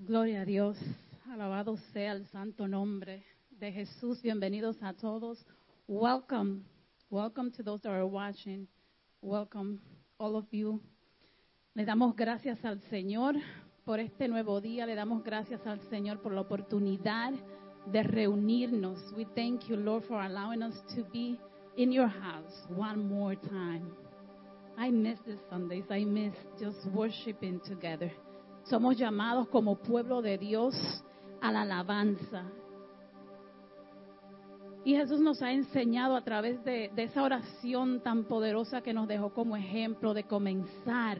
[0.00, 0.78] Gloria a Dios.
[1.28, 4.22] Alabado sea el santo nombre de Jesús.
[4.22, 5.44] Bienvenidos a todos.
[5.88, 6.62] Welcome.
[7.10, 8.68] Welcome to those that are watching.
[9.20, 9.80] Welcome,
[10.16, 10.80] all of you.
[11.74, 13.34] Le damos gracias al Señor
[13.84, 14.86] por este nuevo día.
[14.86, 17.32] Le damos gracias al Señor por la oportunidad
[17.86, 19.12] de reunirnos.
[19.16, 21.38] We thank you, Lord, for allowing us to be
[21.76, 23.90] in your house one more time.
[24.78, 25.84] I miss these Sundays.
[25.90, 28.12] I miss just worshiping together.
[28.68, 30.74] Somos llamados como pueblo de Dios
[31.40, 32.44] a la alabanza.
[34.84, 39.30] Y Jesús nos ha enseñado a través de, esa oración tan poderosa que nos dejó
[39.32, 41.18] como ejemplo de comenzar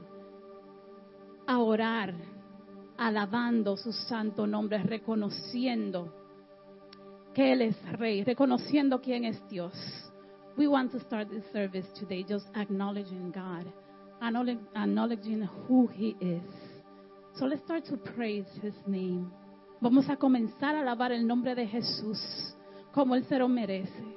[1.46, 2.14] a orar,
[2.98, 6.14] alabando su santo nombre, reconociendo
[7.32, 9.72] que Él es Rey, reconociendo quién es Dios.
[10.58, 13.66] We want to start this service today just acknowledging God,
[14.20, 16.67] acknowledging who He is.
[17.38, 19.30] So let's start to praise His name.
[19.80, 22.18] Vamos a comenzar a alabar el nombre de Jesús
[22.92, 24.16] como Él se lo merece.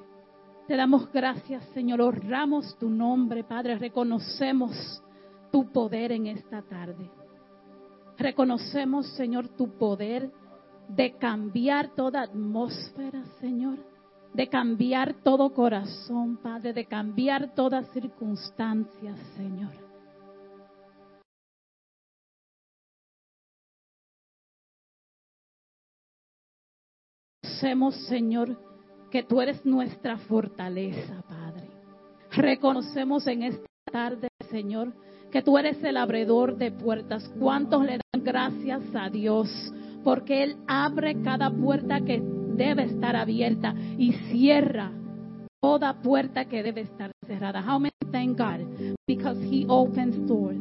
[0.67, 2.01] Te damos gracias, Señor.
[2.01, 3.77] Honramos tu nombre, Padre.
[3.77, 5.03] Reconocemos
[5.51, 7.11] tu poder en esta tarde.
[8.17, 10.31] Reconocemos, Señor, tu poder
[10.87, 13.77] de cambiar toda atmósfera, Señor.
[14.33, 16.73] De cambiar todo corazón, Padre.
[16.73, 19.90] De cambiar toda circunstancia, Señor.
[27.61, 28.57] Reconocemos, Señor,
[29.11, 31.69] que tú eres nuestra fortaleza, Padre.
[32.31, 34.93] Reconocemos en esta tarde, Señor,
[35.31, 37.31] que tú eres el abredor de puertas.
[37.39, 39.47] ¿Cuántos le dan gracias a Dios?
[40.03, 44.91] Porque Él abre cada puerta que debe estar abierta y cierra
[45.61, 47.61] toda puerta que debe estar cerrada.
[47.61, 48.65] How many thank God?
[49.05, 50.57] Because He opens doors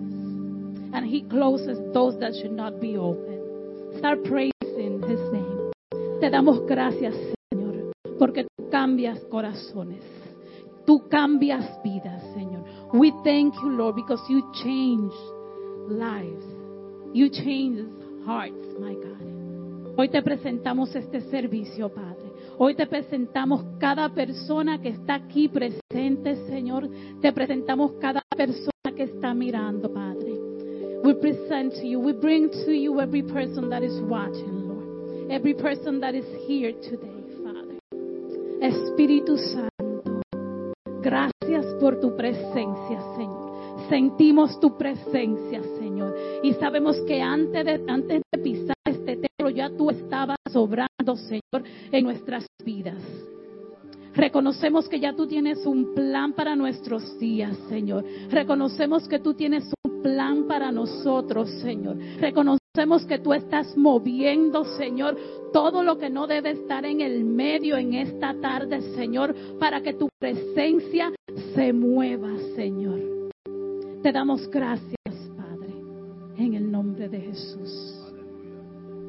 [0.92, 3.40] and He closes those that should not be open.
[3.96, 4.59] Start name.
[6.20, 7.14] Te damos gracias,
[7.50, 10.04] Señor, porque tú cambias corazones.
[10.84, 12.62] Tú cambias vidas, Señor.
[12.92, 15.14] We thank you, Lord, because you change
[15.88, 16.44] lives.
[17.14, 17.86] You change
[18.26, 19.96] hearts, my God.
[19.96, 22.30] Hoy te presentamos este servicio, Padre.
[22.58, 26.86] Hoy te presentamos cada persona que está aquí presente, Señor.
[27.22, 30.34] Te presentamos cada persona que está mirando, Padre.
[31.02, 34.69] We present to you, we bring to you every person that is watching.
[35.30, 37.78] Every person that is here today, Father.
[38.60, 40.22] Espíritu Santo,
[41.00, 43.88] gracias por tu presencia, Señor.
[43.88, 46.16] Sentimos tu presencia, Señor.
[46.42, 51.62] Y sabemos que antes de, antes de pisar este templo ya tú estabas sobrando, Señor,
[51.92, 53.00] en nuestras vidas.
[54.12, 58.04] Reconocemos que ya tú tienes un plan para nuestros días, Señor.
[58.30, 61.96] Reconocemos que tú tienes un plan para nosotros, Señor.
[62.18, 62.59] Reconocemos
[63.08, 65.16] que tú estás moviendo, Señor,
[65.52, 69.94] todo lo que no debe estar en el medio en esta tarde, Señor, para que
[69.94, 71.12] tu presencia
[71.52, 73.00] se mueva, Señor.
[74.04, 74.94] Te damos gracias,
[75.36, 75.74] Padre,
[76.36, 77.96] en el nombre de Jesús.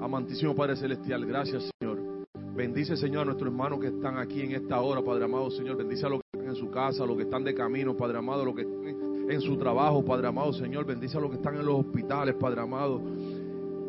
[0.01, 2.25] Amantísimo Padre Celestial, gracias, Señor.
[2.55, 5.77] Bendice, Señor, a nuestros hermanos que están aquí en esta hora, Padre amado, Señor.
[5.77, 8.17] Bendice a los que están en su casa, a los que están de camino, Padre
[8.17, 10.85] amado, a los que están en su trabajo, Padre amado, Señor.
[10.85, 12.99] Bendice a los que están en los hospitales, Padre amado.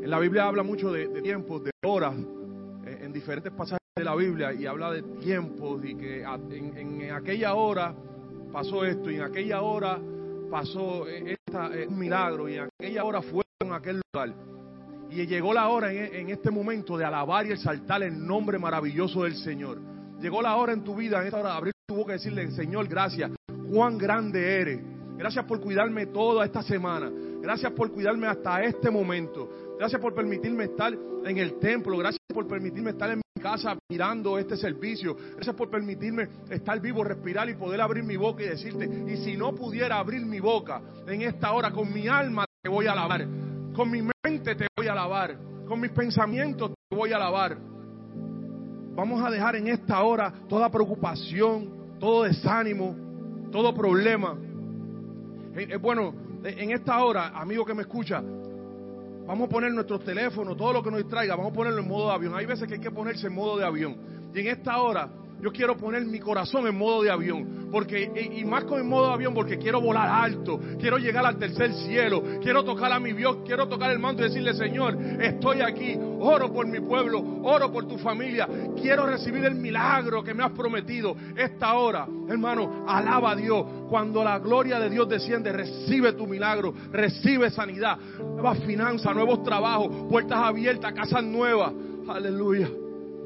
[0.03, 4.03] En la Biblia habla mucho de, de tiempos, de horas, en, en, diferentes pasajes de
[4.03, 7.95] la Biblia, y habla de tiempos y que en, aquella hora
[8.53, 10.01] pasó esto, y en aquella hora
[10.51, 14.35] pasó esta, un milagro, y en aquella hora fue en aquel lugar.
[15.09, 19.37] Y llegó la hora en, este momento de alabar y exaltar el nombre maravilloso del
[19.37, 19.79] Señor.
[20.21, 22.89] Llegó la hora en tu vida, en esta hora, abrir tu boca y decirle, Señor,
[22.89, 23.31] gracias.
[23.71, 24.81] Cuán grande eres.
[25.17, 27.09] Gracias por cuidarme toda esta semana.
[27.41, 29.49] Gracias por cuidarme hasta este momento.
[29.83, 31.99] Gracias por permitirme estar en el templo.
[31.99, 35.17] Gracias por permitirme estar en mi casa mirando este servicio.
[35.35, 39.37] Gracias por permitirme estar vivo, respirar y poder abrir mi boca y decirte, y si
[39.37, 43.27] no pudiera abrir mi boca en esta hora, con mi alma te voy a alabar.
[43.75, 45.37] Con mi mente te voy a alabar.
[45.67, 47.59] Con mis pensamientos te voy a alabar.
[48.95, 52.95] Vamos a dejar en esta hora toda preocupación, todo desánimo,
[53.51, 54.39] todo problema.
[55.57, 56.15] Eh, bueno,
[56.45, 58.23] en esta hora, amigo que me escucha,
[59.27, 62.09] vamos a poner nuestros teléfonos, todo lo que nos distraiga, vamos a ponerlo en modo
[62.09, 62.35] de avión.
[62.35, 63.97] Hay veces que hay que ponerse en modo de avión.
[64.35, 65.09] Y en esta hora
[65.43, 69.09] yo quiero poner mi corazón en modo de avión, porque y más con el modo
[69.09, 73.13] de avión porque quiero volar alto, quiero llegar al tercer cielo, quiero tocar a mi
[73.13, 77.73] Dios, quiero tocar el manto y decirle, Señor, estoy aquí, oro por mi pueblo, oro
[77.73, 78.49] por tu familia,
[78.81, 81.17] quiero recibir el milagro que me has prometido.
[81.37, 83.67] Esta hora, hermano, alaba a Dios.
[83.93, 90.07] Cuando la gloria de Dios desciende, recibe tu milagro, recibe sanidad, nuevas finanzas, nuevos trabajos,
[90.09, 91.75] puertas abiertas, casas nuevas.
[92.09, 92.71] Aleluya.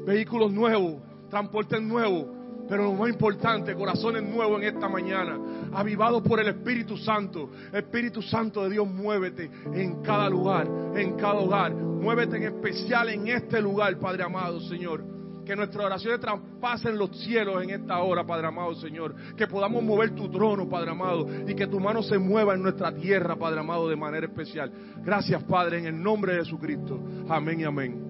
[0.05, 0.95] Vehículos nuevos,
[1.29, 2.25] transportes nuevos.
[2.67, 5.39] Pero lo más importante, corazones nuevos en esta mañana,
[5.71, 7.49] avivados por el Espíritu Santo.
[7.71, 10.67] Espíritu Santo de Dios, muévete en cada lugar,
[10.97, 11.73] en cada hogar.
[11.73, 15.16] Muévete en especial en este lugar, Padre amado, Señor.
[15.47, 19.15] Que nuestras oraciones traspasen los cielos en esta hora, Padre amado, Señor.
[19.37, 21.25] Que podamos mover tu trono, Padre amado.
[21.47, 24.69] Y que tu mano se mueva en nuestra tierra, Padre amado, de manera especial.
[25.05, 26.99] Gracias, Padre, en el nombre de Jesucristo.
[27.29, 28.03] Amén y amén.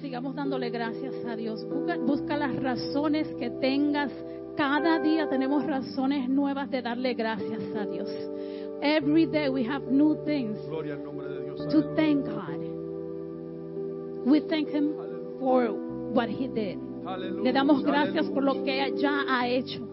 [0.00, 1.64] Sigamos dándole gracias a Dios.
[1.68, 4.12] Busca, busca, las razones que tengas.
[4.56, 8.08] Cada día tenemos razones nuevas de darle gracias a Dios.
[8.82, 11.68] Every day we have new things Gloria al nombre de Dios.
[11.72, 12.60] to thank God.
[14.24, 15.11] We thank Him
[15.42, 15.72] for
[16.14, 16.78] what He did.
[17.42, 19.88] Le damos gracias por lo que ya ha hecho.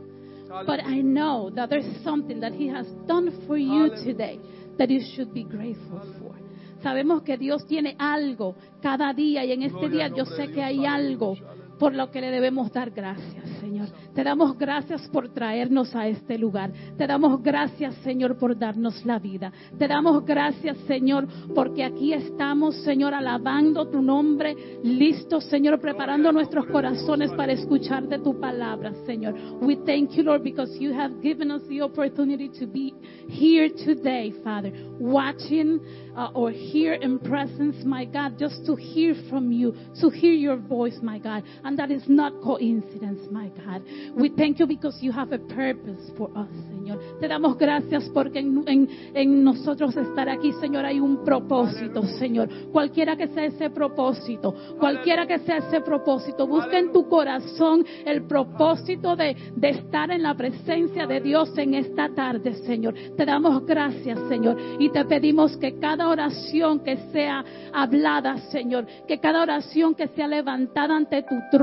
[0.66, 4.40] But I know that there's something that He has done for you today
[4.78, 6.36] that you should be grateful for.
[6.82, 10.64] Sabemos que Dios tiene algo cada día y en este Gloria día yo sé que
[10.64, 11.36] hay algo
[11.80, 13.88] por lo que le debemos dar gracias, Señor.
[14.14, 16.72] Te damos gracias por traernos a este lugar.
[16.98, 19.52] Te damos gracias, Señor, por darnos la vida.
[19.78, 26.66] Te damos gracias, Señor, porque aquí estamos, Señor, alabando tu nombre, listos, Señor, preparando nuestros
[26.68, 29.34] corazones para escuchar de tu palabra, Señor.
[29.62, 32.94] We thank you, Lord, because you have given us the opportunity to be
[33.30, 35.80] here today, Father, watching
[36.18, 40.58] uh, or here in presence, my God, just to hear from you, to hear your
[40.58, 41.44] voice, my God.
[41.70, 43.84] And that is not coincidence, my God.
[44.18, 46.98] We thank you because you have a purpose for us, Señor.
[47.20, 52.50] Te damos gracias porque en, en- en nosotros estar aquí, Señor, hay un propósito, Señor.
[52.72, 58.24] Cualquiera que sea ese propósito, cualquiera que sea ese propósito, busca en tu corazón el
[58.24, 62.96] propósito de, de estar en la presencia de Dios en esta tarde, Señor.
[63.16, 69.20] Te damos gracias, Señor, y te pedimos que cada oración que sea hablada, Señor, que
[69.20, 71.59] cada oración que sea levantada ante tu trono,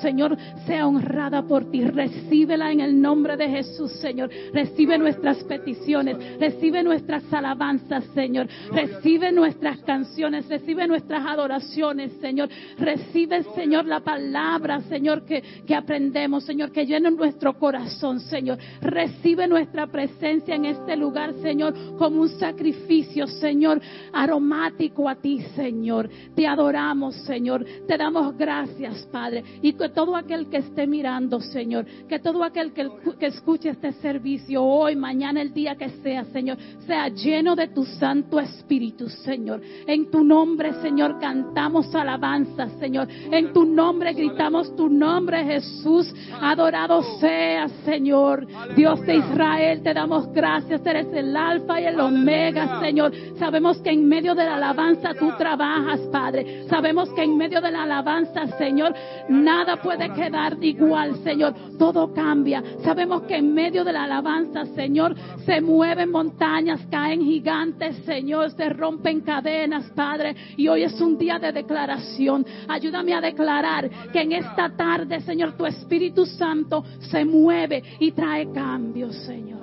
[0.00, 0.36] Señor,
[0.66, 1.84] sea honrada por ti.
[1.84, 4.30] Recíbela en el nombre de Jesús, Señor.
[4.52, 8.46] Recibe nuestras peticiones, recibe nuestras alabanzas, Señor.
[8.72, 12.48] Recibe nuestras canciones, recibe nuestras adoraciones, Señor.
[12.78, 18.58] Recibe, Señor, la palabra, Señor, que, que aprendemos, Señor, que llene nuestro corazón, Señor.
[18.80, 23.80] Recibe nuestra presencia en este lugar, Señor, como un sacrificio, Señor,
[24.12, 26.08] aromático a ti, Señor.
[26.36, 27.64] Te adoramos, Señor.
[27.86, 29.39] Te damos gracias, Padre.
[29.62, 32.88] Y que todo aquel que esté mirando, Señor, que todo aquel que,
[33.18, 37.84] que escuche este servicio hoy, mañana, el día que sea, Señor, sea lleno de tu
[37.84, 39.60] Santo Espíritu, Señor.
[39.86, 43.08] En tu nombre, Señor, cantamos alabanzas, Señor.
[43.30, 46.12] En tu nombre gritamos tu nombre, Jesús.
[46.40, 48.46] Adorado seas, Señor.
[48.76, 50.84] Dios de Israel, te damos gracias.
[50.84, 53.12] Eres el alfa y el omega, Señor.
[53.38, 56.66] Sabemos que en medio de la alabanza tú trabajas, Padre.
[56.68, 58.94] Sabemos que en medio de la alabanza, Señor,
[59.30, 61.54] nada puede quedar igual, Señor.
[61.78, 62.62] Todo cambia.
[62.82, 65.14] Sabemos que en medio de la alabanza, Señor,
[65.46, 70.34] se mueven montañas, caen gigantes, Señor, se rompen cadenas, Padre.
[70.56, 72.44] Y hoy es un día de declaración.
[72.68, 78.50] Ayúdame a declarar que en esta tarde, Señor, tu Espíritu Santo se mueve y trae
[78.52, 79.60] cambios, Señor.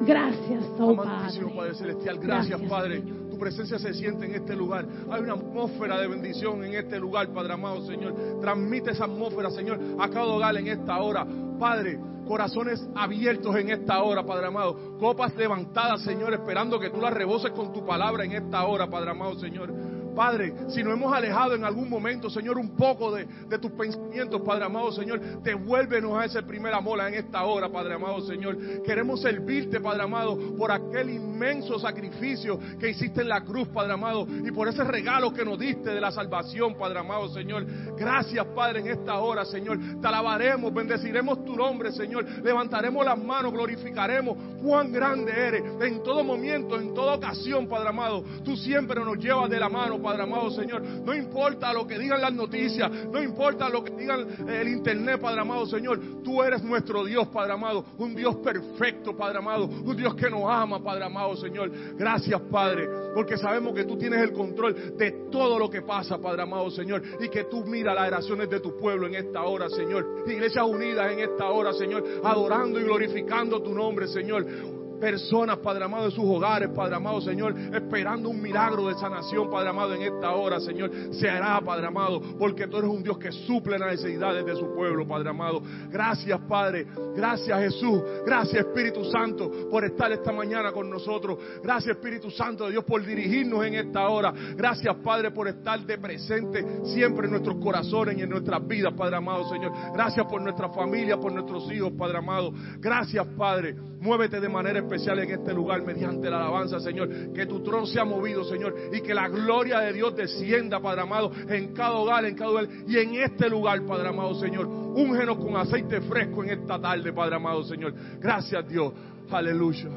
[0.00, 1.42] Gracias, oh Padre.
[1.54, 3.00] Padre Celestial, gracias, Gracias, Padre.
[3.00, 3.31] Señor.
[3.42, 4.86] Presencia se siente en este lugar.
[5.10, 8.14] Hay una atmósfera de bendición en este lugar, Padre amado, Señor.
[8.40, 11.26] Transmite esa atmósfera, Señor, a cada hogar en esta hora.
[11.58, 14.96] Padre, corazones abiertos en esta hora, Padre amado.
[14.96, 19.10] Copas levantadas, Señor, esperando que tú las reboses con tu palabra en esta hora, Padre
[19.10, 19.72] amado, Señor.
[20.14, 24.40] Padre, si nos hemos alejado en algún momento, Señor, un poco de, de tus pensamientos,
[24.42, 28.56] Padre amado, Señor, devuélvenos a ese primer amor en esta hora, Padre amado, Señor.
[28.82, 34.26] Queremos servirte, Padre amado, por aquel inmenso sacrificio que hiciste en la cruz, Padre amado,
[34.28, 37.66] y por ese regalo que nos diste de la salvación, Padre amado, Señor.
[37.96, 39.78] Gracias, Padre, en esta hora, Señor.
[40.00, 42.24] Te alabaremos, bendeciremos tu nombre, Señor.
[42.42, 45.62] Levantaremos las manos, glorificaremos cuán grande eres.
[45.80, 50.00] En todo momento, en toda ocasión, Padre amado, tú siempre nos llevas de la mano,
[50.02, 50.82] Padre amado, Señor.
[50.82, 55.40] No importa lo que digan las noticias, no importa lo que digan el internet, Padre
[55.40, 56.00] amado, Señor.
[56.22, 57.84] Tú eres nuestro Dios, Padre amado.
[57.98, 59.66] Un Dios perfecto, Padre amado.
[59.66, 61.70] Un Dios que nos ama, Padre amado, Señor.
[61.96, 66.42] Gracias, Padre, porque sabemos que tú tienes el control de todo lo que pasa, Padre
[66.42, 67.02] amado, Señor.
[67.20, 70.24] Y que tú miras las oraciones de tu pueblo en esta hora, Señor.
[70.26, 72.04] Iglesias unidas en esta hora, Señor.
[72.24, 74.81] Adorando y glorificando tu nombre, Señor.
[75.02, 79.70] Personas, Padre amado, de sus hogares, Padre amado, Señor, esperando un milagro de sanación, Padre
[79.70, 83.32] amado, en esta hora, Señor, se hará, Padre amado, porque tú eres un Dios que
[83.32, 85.60] suple las necesidades de su pueblo, Padre amado.
[85.90, 86.86] Gracias, Padre.
[87.16, 88.00] Gracias, Jesús.
[88.24, 91.36] Gracias, Espíritu Santo, por estar esta mañana con nosotros.
[91.64, 94.32] Gracias, Espíritu Santo de Dios, por dirigirnos en esta hora.
[94.54, 99.16] Gracias, Padre, por estar de presente siempre en nuestros corazones y en nuestras vidas, Padre
[99.16, 99.72] amado, Señor.
[99.92, 102.52] Gracias por nuestra familia, por nuestros hijos, Padre amado.
[102.78, 103.74] Gracias, Padre.
[104.00, 107.32] Muévete de manera especial en este lugar mediante la alabanza, Señor.
[107.32, 108.74] Que tu trono sea movido, Señor.
[108.92, 112.68] Y que la gloria de Dios descienda, Padre amado, en cada hogar, en cada hogar.
[112.86, 114.66] Y en este lugar, Padre amado, Señor.
[114.66, 117.94] Úngenos con aceite fresco en esta tarde, Padre amado, Señor.
[118.20, 118.92] Gracias, Dios.
[119.30, 119.88] Aleluya.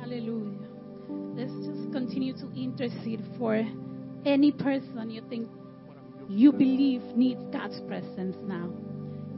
[0.00, 0.68] Hallelujah.
[1.34, 3.54] Let's just continue to intercede for
[4.24, 5.48] any person you think
[6.28, 8.70] you believe needs God's presence now.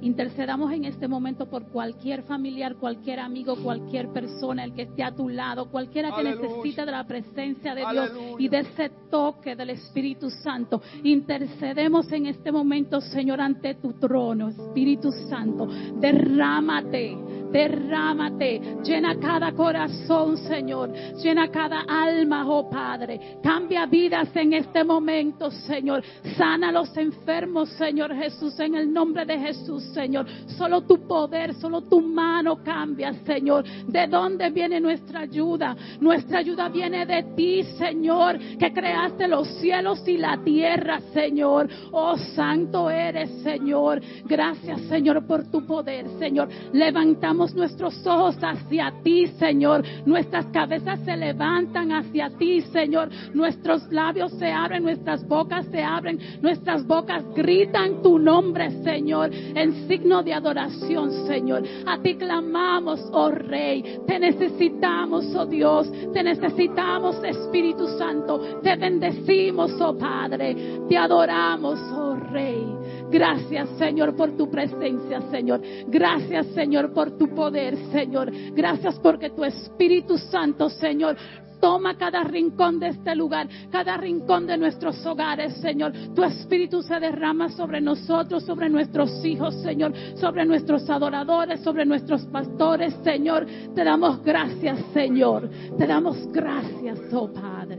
[0.03, 5.13] Intercedamos en este momento por cualquier familiar, cualquier amigo, cualquier persona, el que esté a
[5.13, 6.49] tu lado, cualquiera que Aleluya.
[6.49, 8.13] necesite de la presencia de Aleluya.
[8.13, 10.83] Dios y de ese toque del Espíritu Santo.
[11.03, 15.67] Intercedemos en este momento, Señor, ante tu trono, Espíritu Santo.
[15.99, 17.17] Derrámate,
[17.51, 18.61] derrámate.
[18.83, 20.93] Llena cada corazón, Señor.
[21.23, 23.39] Llena cada alma, oh Padre.
[23.43, 26.03] Cambia vidas en este momento, Señor.
[26.37, 30.27] Sana los enfermos, Señor Jesús, en el nombre de Jesús, Señor.
[30.57, 33.65] Solo tu poder, solo tu mano cambia, Señor.
[33.87, 35.77] ¿De dónde viene nuestra ayuda?
[36.01, 41.69] Nuestra ayuda viene de ti, Señor, que creaste los cielos y la tierra, Señor.
[41.93, 44.01] Oh, santo eres, Señor.
[44.25, 46.49] Gracias, Señor, por tu poder, Señor.
[46.73, 49.85] Levantamos nuestros ojos hacia ti, Señor.
[50.05, 53.09] Nuestras cabezas se levantan hacia ti, Señor.
[53.35, 59.87] Nuestros labios se abren, nuestras bocas se abren, nuestras bocas gritan tu nombre, Señor, en
[59.89, 61.63] signo de adoración, Señor.
[61.87, 64.01] A ti clamamos, oh Rey.
[64.07, 65.91] Te necesitamos, oh Dios.
[66.13, 68.61] Te necesitamos, Espíritu Santo.
[68.63, 70.81] Te bendecimos, oh Padre.
[70.89, 72.76] Te adoramos, oh Rey.
[73.11, 75.61] Gracias, Señor, por tu presencia, Señor.
[75.89, 78.31] Gracias, Señor, por tu poder, Señor.
[78.53, 81.17] Gracias porque tu Espíritu Santo, Señor,
[81.61, 85.93] Toma cada rincón de este lugar, cada rincón de nuestros hogares, Señor.
[86.15, 92.25] Tu espíritu se derrama sobre nosotros, sobre nuestros hijos, Señor, sobre nuestros adoradores, sobre nuestros
[92.27, 93.47] pastores, Señor.
[93.75, 95.49] Te damos gracias, Señor.
[95.79, 97.79] Te damos gracias, oh Padre,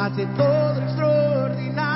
[0.00, 1.89] hace todo extraordinario.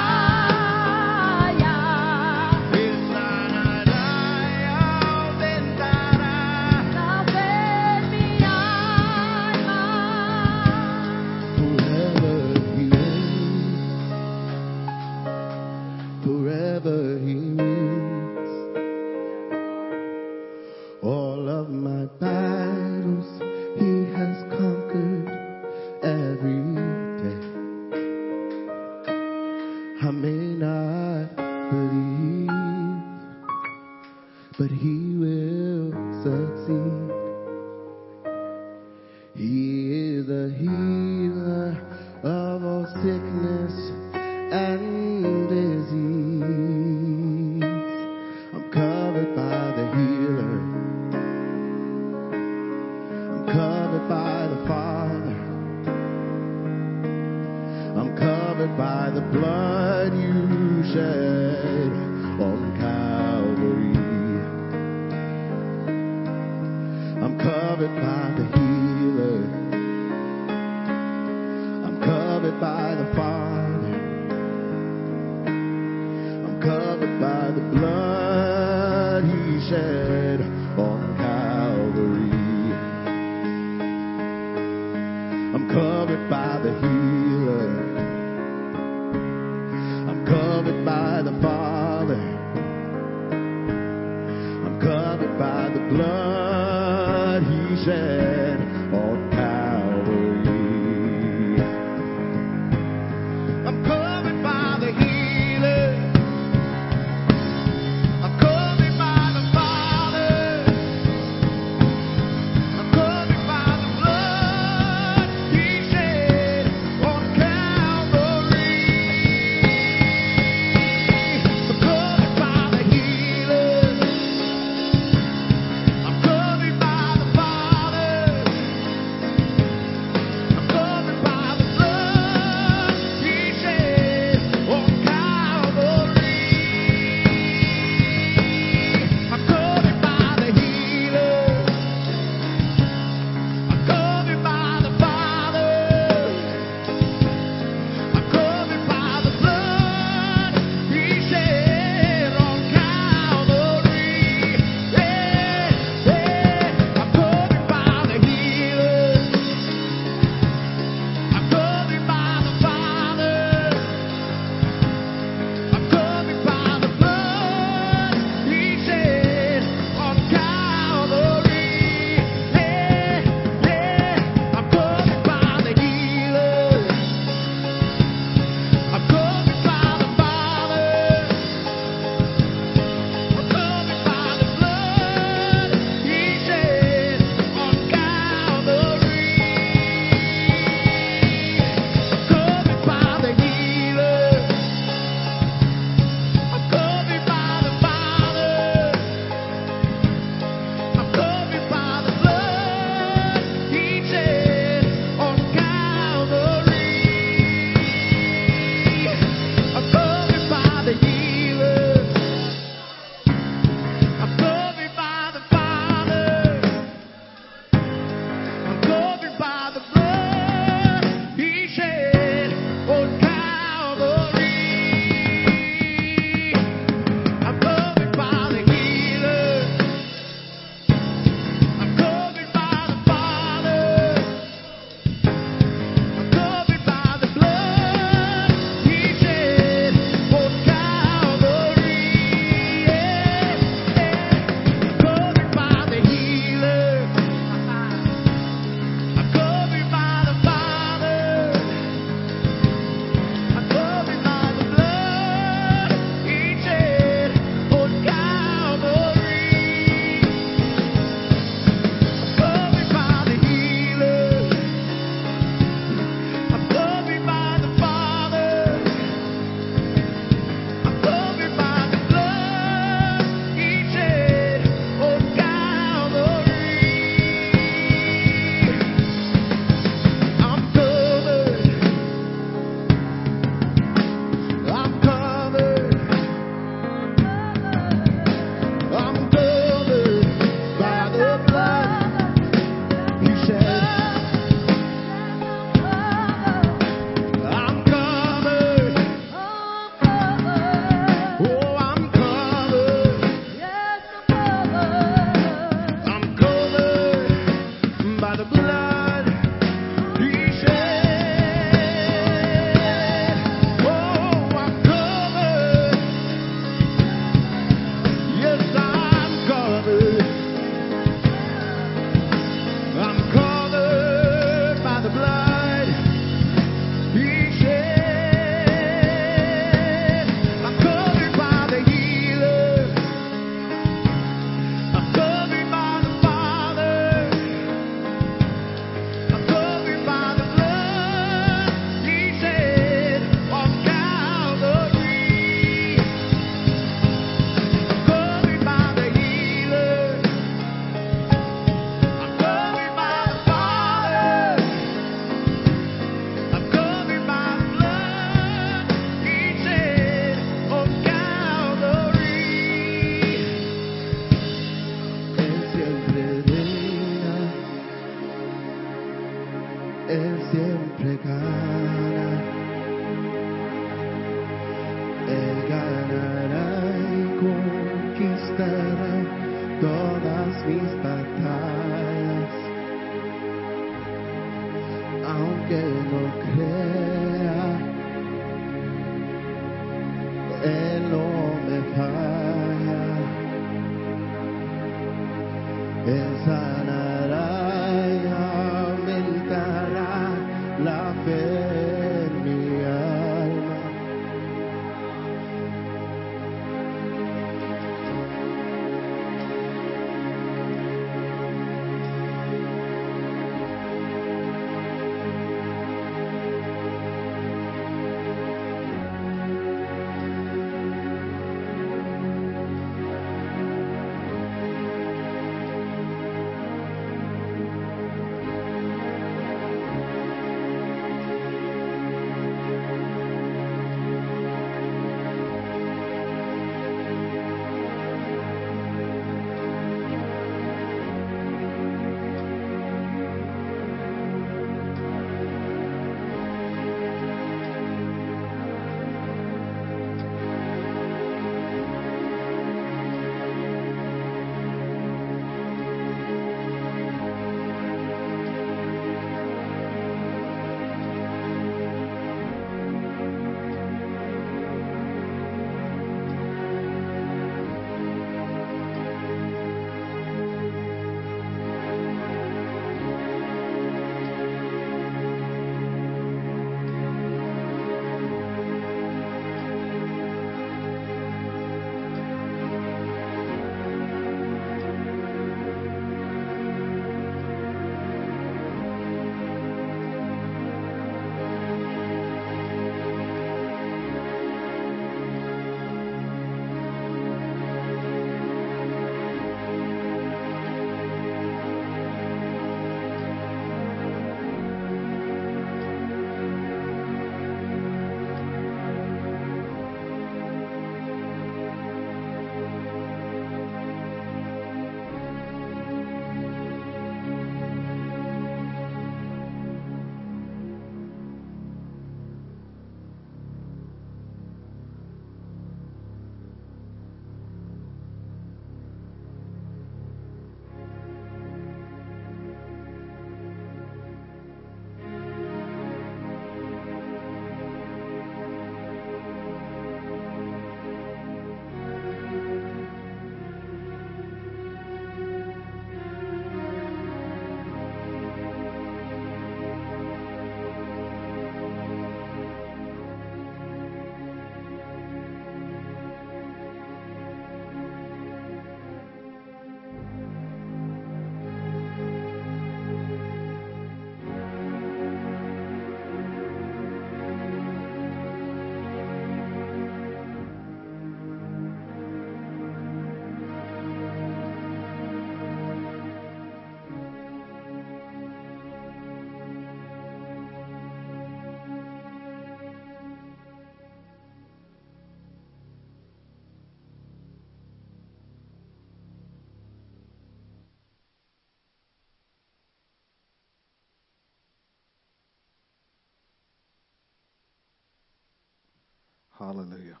[599.38, 600.00] Aleluya.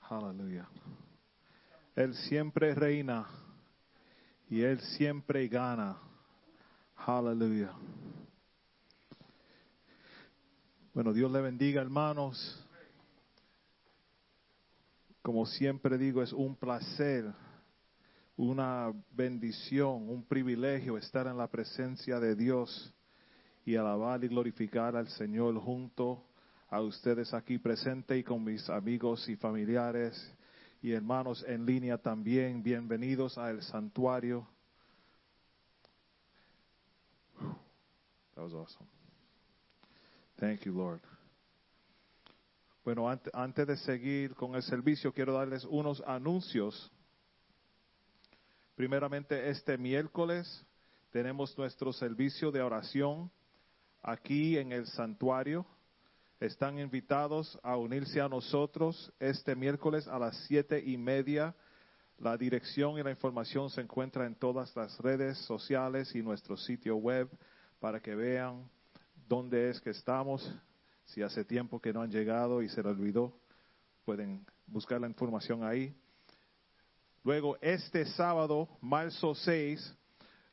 [0.00, 0.68] Aleluya.
[1.94, 3.26] Él siempre reina
[4.50, 5.96] y Él siempre gana.
[6.94, 7.72] Aleluya.
[10.92, 12.62] Bueno, Dios le bendiga, hermanos.
[15.22, 17.32] Como siempre digo, es un placer,
[18.36, 22.94] una bendición, un privilegio estar en la presencia de Dios
[23.64, 26.22] y alabar y glorificar al Señor junto
[26.68, 30.14] a ustedes aquí presentes y con mis amigos y familiares
[30.82, 32.62] y hermanos en línea también.
[32.62, 34.46] Bienvenidos al santuario.
[38.34, 38.86] That was awesome.
[40.38, 41.00] Thank you, Lord.
[42.84, 46.92] Bueno, ante- antes de seguir con el servicio, quiero darles unos anuncios.
[48.74, 50.64] Primeramente, este miércoles
[51.10, 53.30] tenemos nuestro servicio de oración
[54.02, 55.64] aquí en el santuario.
[56.40, 61.54] Están invitados a unirse a nosotros este miércoles a las siete y media.
[62.18, 66.96] La dirección y la información se encuentra en todas las redes sociales y nuestro sitio
[66.96, 67.30] web
[67.80, 68.68] para que vean
[69.26, 70.54] dónde es que estamos.
[71.06, 73.32] Si hace tiempo que no han llegado y se les olvidó,
[74.04, 75.96] pueden buscar la información ahí.
[77.24, 79.96] Luego, este sábado, marzo 6,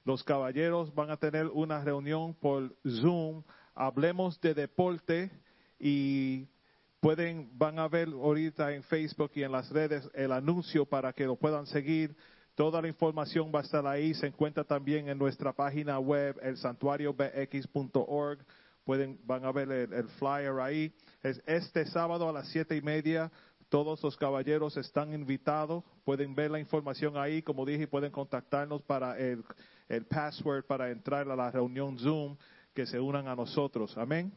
[0.05, 3.43] los caballeros van a tener una reunión por Zoom.
[3.75, 5.42] Hablemos de deporte
[5.85, 6.47] y
[7.01, 11.25] pueden, van a ver ahorita en Facebook y en las redes el anuncio para que
[11.25, 12.15] lo puedan seguir.
[12.55, 14.13] Toda la información va a estar ahí.
[14.13, 18.45] Se encuentra también en nuestra página web, el santuariobx.org.
[18.85, 20.93] Pueden, van a ver el, flyer ahí.
[21.21, 23.29] Es este sábado a las siete y media.
[23.67, 25.83] Todos los caballeros están invitados.
[26.05, 29.43] Pueden ver la información ahí, como dije, pueden contactarnos para el
[30.07, 32.37] password para entrar a la reunión Zoom,
[32.73, 33.97] que se unan a nosotros.
[33.97, 34.31] Amén.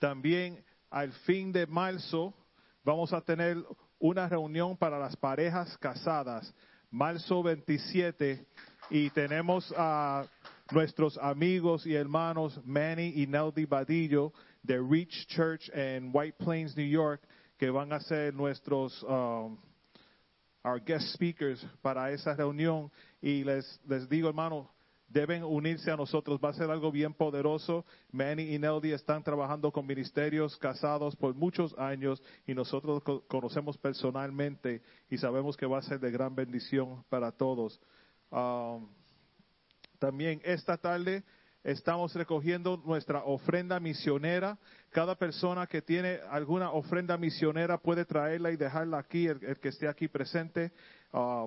[0.00, 2.34] También al fin de marzo
[2.82, 3.58] vamos a tener
[3.98, 6.52] una reunión para las parejas casadas,
[6.90, 8.46] marzo 27,
[8.88, 10.24] y tenemos a
[10.72, 14.32] nuestros amigos y hermanos Manny y Neldy Badillo
[14.62, 17.20] de Reach Church en White Plains, New York,
[17.58, 19.58] que van a ser nuestros um,
[20.64, 22.90] our guest speakers para esa reunión.
[23.20, 24.70] Y les, les digo, hermano,
[25.10, 26.40] deben unirse a nosotros.
[26.42, 27.84] Va a ser algo bien poderoso.
[28.12, 33.76] Manny y Neldy están trabajando con ministerios casados por muchos años y nosotros co- conocemos
[33.76, 37.80] personalmente y sabemos que va a ser de gran bendición para todos.
[38.30, 38.88] Um,
[39.98, 41.24] también esta tarde
[41.64, 44.56] estamos recogiendo nuestra ofrenda misionera.
[44.90, 49.88] Cada persona que tiene alguna ofrenda misionera puede traerla y dejarla aquí, el, que esté
[49.88, 50.72] aquí presente.
[51.12, 51.46] ah,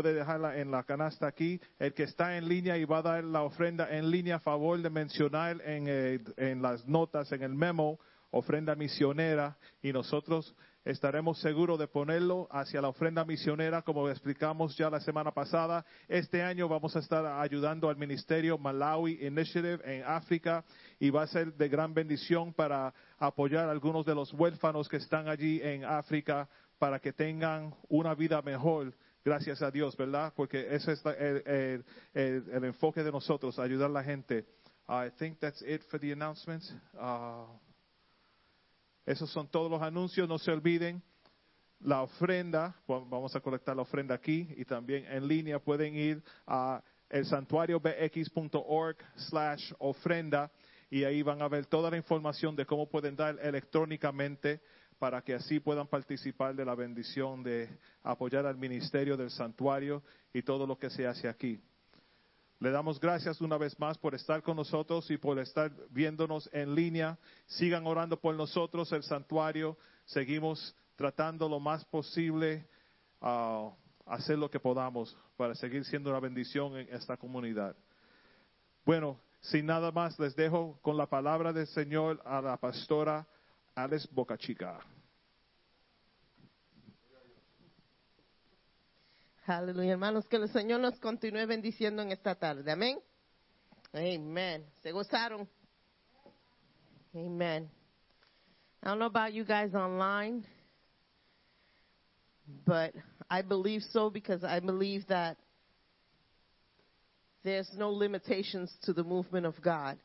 [0.00, 1.60] puede dejarla en la canasta aquí.
[1.76, 4.80] El que está en línea y va a dar la ofrenda en línea, a favor
[4.80, 7.98] de mencionar en, eh, en las notas, en el memo,
[8.30, 9.58] ofrenda misionera.
[9.82, 15.32] Y nosotros estaremos seguros de ponerlo hacia la ofrenda misionera, como explicamos ya la semana
[15.32, 15.84] pasada.
[16.06, 20.64] Este año vamos a estar ayudando al Ministerio Malawi Initiative en África
[21.00, 24.98] y va a ser de gran bendición para apoyar a algunos de los huérfanos que
[24.98, 28.94] están allí en África para que tengan una vida mejor.
[29.28, 30.32] Gracias a Dios, ¿verdad?
[30.34, 34.46] Porque ese es el, el- enfoque de nosotros, ayudar a la gente.
[34.88, 36.74] I think that's it for the announcements.
[36.94, 37.44] Uh,
[39.04, 40.26] esos son todos los anuncios.
[40.26, 41.02] No se olviden
[41.80, 42.74] la ofrenda.
[42.90, 47.26] va- Vamos a colectar la ofrenda aquí y también en línea pueden ir a el
[47.26, 48.96] santuariobx.org
[49.28, 50.50] slash ofrenda
[50.88, 54.62] y ahí van a ver toda la información de cómo pueden dar electrónicamente
[54.98, 57.68] para que así puedan participar de la bendición de
[58.02, 61.60] apoyar al ministerio del santuario y todo lo que se hace aquí.
[62.60, 66.74] Le damos gracias una vez más por estar con nosotros y por estar viéndonos en
[66.74, 67.16] línea.
[67.46, 69.76] Sigan orando por nosotros, el santuario.
[70.06, 72.66] Seguimos tratando lo más posible
[73.20, 73.70] a
[74.06, 77.76] hacer lo que podamos para seguir siendo una bendición en esta comunidad.
[78.84, 83.24] Bueno, sin nada más, les dejo con la palabra del Señor a la pastora
[83.78, 84.80] Alex Bocachica.
[89.46, 92.70] Aleluya, hermanos, que el Señor nos continúe bendiciendo en esta tarde.
[92.72, 92.98] Amén.
[93.94, 94.66] Amen.
[94.82, 95.48] ¿Se gozaron?
[97.14, 97.70] Amen.
[98.82, 100.44] I don't know about you guys online,
[102.66, 102.92] but
[103.30, 105.36] I believe so because I believe that
[107.44, 109.98] there's no limitations to the movement of God.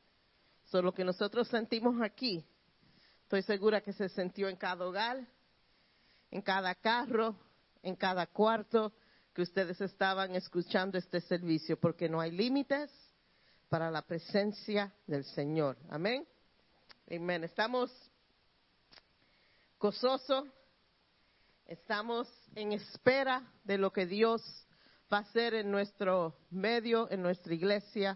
[0.69, 2.45] So lo que nosotros sentimos aquí,
[3.33, 5.25] estoy segura que se sintió en cada hogar,
[6.29, 7.35] en cada carro,
[7.81, 8.93] en cada cuarto
[9.33, 12.91] que ustedes estaban escuchando este servicio, porque no hay límites
[13.69, 15.79] para la presencia del Señor.
[15.89, 16.27] Amén.
[17.09, 17.43] Amén.
[17.43, 17.91] Estamos
[19.79, 20.45] gozoso.
[21.65, 24.43] Estamos en espera de lo que Dios
[25.11, 28.15] va a hacer en nuestro medio, en nuestra iglesia,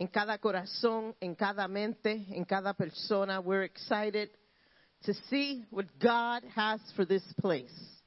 [0.00, 3.38] en cada corazón, en cada mente, en cada persona.
[3.38, 4.30] We're excited
[5.02, 8.00] to see what God has for this place,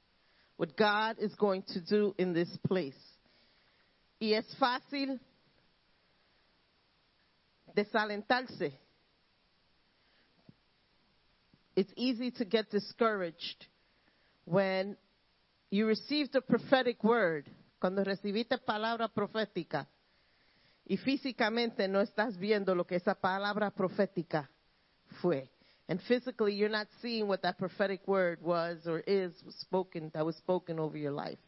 [0.56, 2.98] what God is going to do in this place.
[4.20, 5.20] Y es fácil
[7.76, 8.72] desalentarse.
[11.76, 13.66] It's easy to get discouraged
[14.46, 14.96] when
[15.70, 17.48] you received a prophetic word,
[17.80, 19.86] cuando recibiste palabra profética
[20.86, 24.50] y físicamente no estás viendo lo que esa palabra profética
[25.20, 25.50] fue.
[25.88, 30.36] And physically you're not seeing what that prophetic word was or is spoken, that was
[30.36, 31.38] spoken over your life.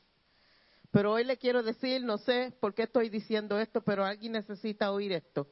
[0.91, 4.91] Pero hoy le quiero decir, no sé por qué estoy diciendo esto, pero alguien necesita
[4.93, 5.49] oír esto.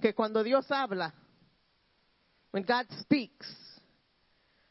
[0.00, 1.12] Que cuando Dios habla,
[2.52, 3.46] when God speaks,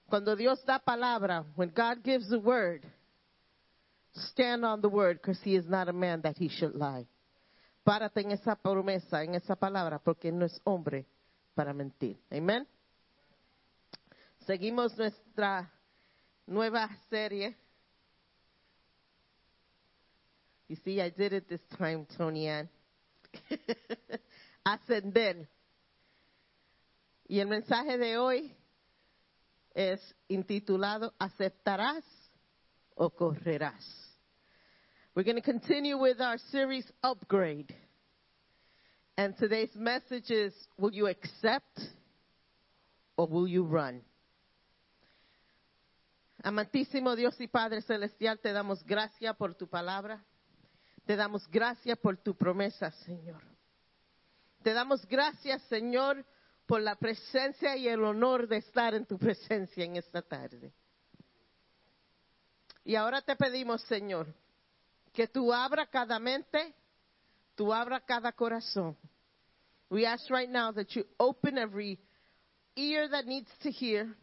[0.07, 2.86] cuando Dios da palabra, when God gives the word,
[4.13, 7.07] stand on the word because he is not a man that he should lie.
[7.86, 11.06] Párate en esa promesa, en esa palabra, porque no es hombre
[11.54, 12.20] para mentir.
[12.32, 12.68] Amen.
[14.40, 15.72] Seguimos nuestra
[16.48, 17.56] nueva serie.
[20.68, 22.68] You see, I did it this time, Tony Ann.
[24.64, 25.48] Ascender.
[27.28, 28.52] Y el mensaje de hoy
[29.76, 32.04] es intitulado ¿Aceptarás
[32.96, 34.05] o correrás?
[35.16, 37.74] We're going to continue with our series Upgrade.
[39.18, 41.80] And today's message is Will you accept
[43.16, 44.01] or will you run?
[46.43, 50.22] Amantísimo Dios y Padre Celestial, te damos gracias por tu palabra.
[51.07, 53.41] Te damos gracias por tu promesa, Señor.
[54.63, 56.26] Te damos gracias, Señor,
[56.66, 60.74] por la presencia y el honor de estar en tu presencia en esta tarde.
[62.84, 64.28] Y ahora te pedimos, Señor,
[65.16, 66.76] que tú abra cada mente,
[67.55, 68.95] tú abra cada corazón.
[69.89, 71.99] We ask right now that you open every
[72.76, 74.13] ear that needs to hear,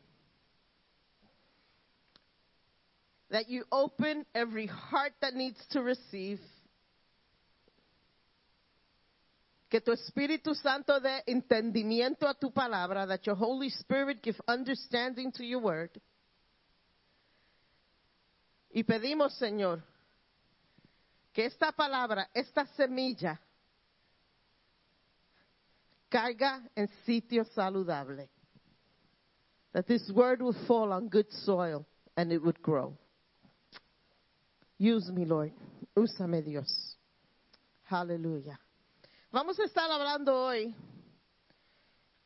[3.30, 6.40] that you open every heart that needs to receive,
[9.70, 15.32] que tu Espíritu Santo dé entendimiento a tu palabra, that your Holy Spirit give understanding
[15.32, 15.90] to your word.
[18.74, 19.82] Y pedimos, Señor,
[21.32, 23.40] que esta palabra, esta semilla,
[26.08, 28.28] caiga en sitio saludable.
[29.72, 32.98] That this word will fall on good soil and it would grow.
[34.76, 35.52] Use me, Lord.
[35.96, 36.96] Úsame, Dios.
[37.88, 38.58] Aleluya.
[39.30, 40.74] Vamos a estar hablando hoy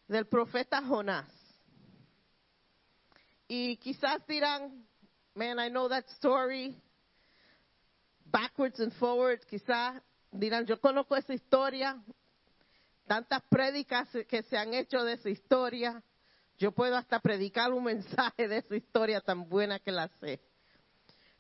[0.09, 1.31] del profeta Jonás.
[3.49, 4.85] Y quizás dirán,
[5.35, 6.77] man, I know that story
[8.31, 9.41] backwards and forward.
[9.47, 12.03] Quizás dirán, yo conozco esa historia,
[13.07, 16.03] tantas prédicas que se han hecho de esa historia.
[16.59, 20.41] Yo puedo hasta predicar un mensaje de esa historia tan buena que la sé.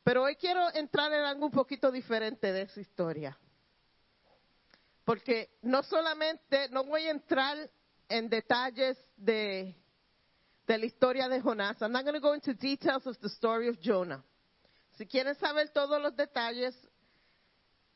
[0.04, 3.36] Pero hoy quiero entrar en algo un poquito diferente de esa historia.
[5.04, 7.70] Porque no solamente, no voy a entrar
[8.08, 9.74] en detalles de,
[10.66, 11.80] de la historia de Jonás.
[11.80, 14.22] I'm not going to go into details of the story of Jonah.
[14.96, 16.74] Si quieren saber todos los detalles,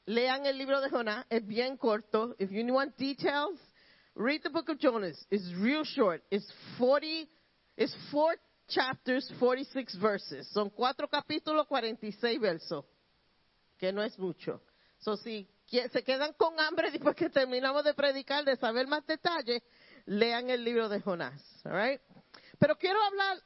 [0.04, 1.26] lean el libro de Jonás.
[1.30, 2.34] Es bien corto.
[2.38, 3.58] If you want details,
[4.14, 5.12] read the book of Jonah.
[5.30, 6.22] It's real short.
[6.30, 6.46] It's
[6.78, 7.28] 40,
[7.76, 8.36] it's four
[8.68, 10.48] chapters, 46 verses.
[10.52, 12.84] Son cuatro capítulos, 46 versos.
[13.78, 14.60] Que no es mucho.
[14.98, 19.62] So, si se quedan con hambre después que terminamos de predicar, de saber más detalles,
[20.04, 21.42] lean el libro de Jonás.
[21.64, 22.00] all right?
[22.58, 23.38] Pero quiero hablar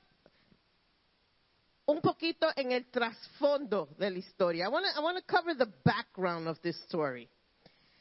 [1.86, 4.66] un poquito en el trasfondo de la historia.
[4.66, 7.28] I want to cover the background of this story.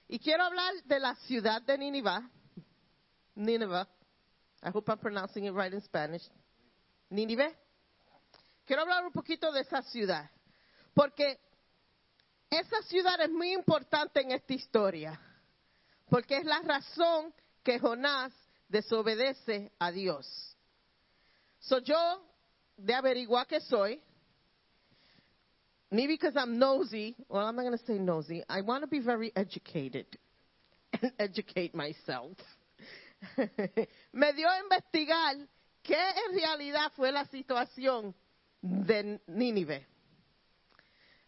[0.08, 2.30] Y quiero hablar de la ciudad de Nínive.
[3.36, 3.88] Nineveh.
[4.62, 6.24] I hope I'm pronouncing it right in Spanish.
[7.10, 7.56] Nínive.
[8.66, 10.30] Quiero hablar un poquito de esa ciudad.
[10.94, 11.40] Porque
[12.50, 15.20] esa ciudad es muy importante en esta historia.
[16.10, 18.32] Porque es la razón que Jonás
[18.68, 20.56] desobedece a Dios.
[21.60, 22.24] So yo,
[22.78, 24.00] de averiguar que soy,
[25.92, 29.00] me because I'm nosy, well, I'm not going to say nosy, I want to be
[29.00, 30.08] very educated
[31.02, 32.38] and educate myself.
[33.38, 35.48] Me dio a investigar
[35.84, 38.14] qué en realidad fue la situación
[38.62, 39.86] de Nínive.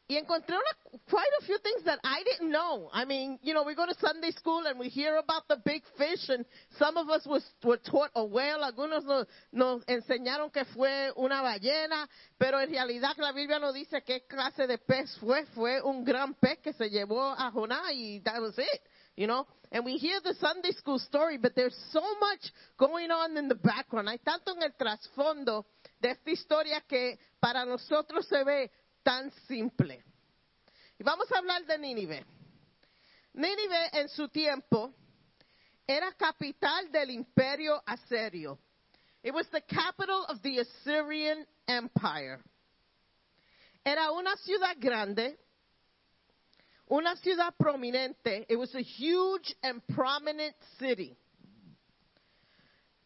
[0.08, 2.90] Y encontré una, quite a few things that I didn't know.
[2.94, 5.82] I mean, you know, we go to Sunday school and we hear about the big
[5.98, 6.46] fish, and
[6.78, 9.04] some of us was, were taught a whale, algunos
[9.52, 14.68] nos, enseñaron que fue una ballena, pero en realidad la Biblia no dice qué clase
[14.68, 15.46] de pez fue.
[15.56, 18.82] Fue un gran pez que se llevó a Jonás y that was it.
[19.16, 23.38] You know, and we hear the Sunday school story, but there's so much going on
[23.38, 24.10] in the background.
[24.10, 25.66] Hay tanto en el trasfondo
[26.02, 28.70] de esta historia que para nosotros se ve
[29.06, 30.04] tan simple.
[31.00, 32.26] Y vamos a hablar de Nínive.
[33.34, 34.94] Nínive en su tiempo
[35.88, 38.58] era capital del imperio asirio.
[39.24, 42.40] It was the capital of the Assyrian Empire.
[43.86, 45.38] Era una ciudad grande,
[46.90, 48.46] una ciudad prominente.
[48.50, 51.16] It was a huge and prominent city.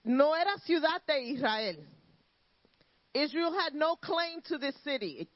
[0.05, 1.77] No era ciudad de Israel.
[3.13, 5.17] Israel had no claim to this city.
[5.19, 5.29] It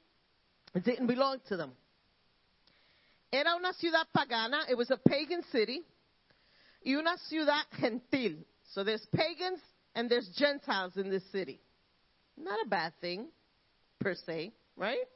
[0.76, 1.72] it didn't belong to them.
[3.32, 4.70] Era una ciudad pagana.
[4.70, 5.82] It was a pagan city.
[6.86, 8.38] Y una ciudad gentil.
[8.74, 9.60] So there's pagans
[9.96, 11.60] and there's Gentiles in this city.
[12.38, 13.28] Not a bad thing,
[14.00, 15.08] per se, right?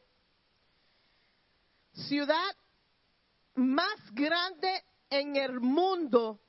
[2.07, 2.53] Ciudad
[3.57, 4.81] más grande
[5.11, 6.39] en el mundo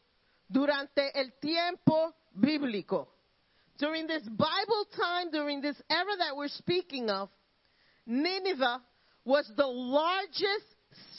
[0.51, 3.09] durante el tiempo bíblico.
[3.79, 7.31] During this Bible time, during this era that we're speaking of,
[8.07, 8.81] Nineveh
[9.29, 10.65] was the largest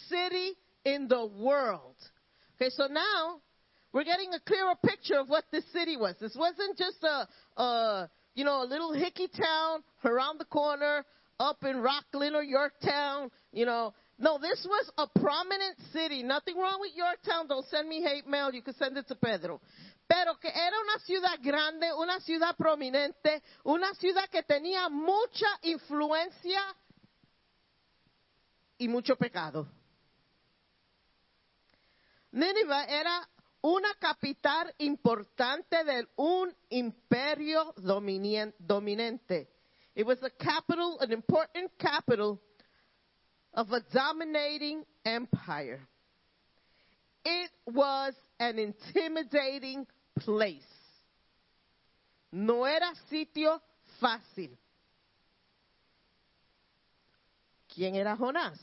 [0.10, 0.54] city
[0.84, 1.96] in the world.
[2.56, 3.40] Okay, so now
[3.94, 6.16] we're getting a clearer picture of what this city was.
[6.20, 11.06] This wasn't just a, a you know, a little hickey town around the corner
[11.40, 13.94] up in Rockland or Yorktown, you know.
[14.18, 16.24] No, this was a prominent city.
[16.24, 17.48] Nothing wrong with Yorktown.
[17.48, 18.52] Don't send me hate mail.
[18.52, 19.62] You can send it to Pedro.
[20.10, 26.60] Pero que era una ciudad grande, una ciudad prominente, una ciudad que tenía mucha influencia
[28.80, 29.68] y mucho pecado.
[32.32, 33.28] Nínive era
[33.62, 39.50] una capital importante de un imperio dominante.
[39.96, 42.40] It was a capital, an important capital
[43.54, 45.82] of a dominating empire.
[47.26, 49.86] It was an intimidating
[50.18, 50.64] place.
[52.32, 53.62] No era sitio
[54.00, 54.56] fácil.
[57.80, 58.60] ¿Quién era Jonás?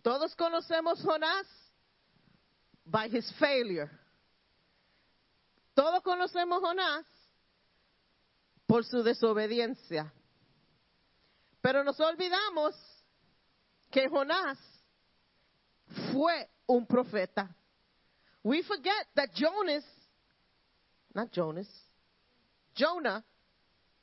[0.00, 1.46] Todos conocemos Jonás
[2.86, 3.90] by his failure.
[5.74, 7.04] Todos conocemos Jonás
[8.66, 10.10] por su desobediencia.
[11.60, 12.74] Pero nos olvidamos
[13.90, 14.58] que Jonás
[16.10, 17.54] fue un profeta.
[18.44, 19.84] We forget that Jonas,
[21.14, 21.68] not Jonas,
[22.74, 23.22] Jonah,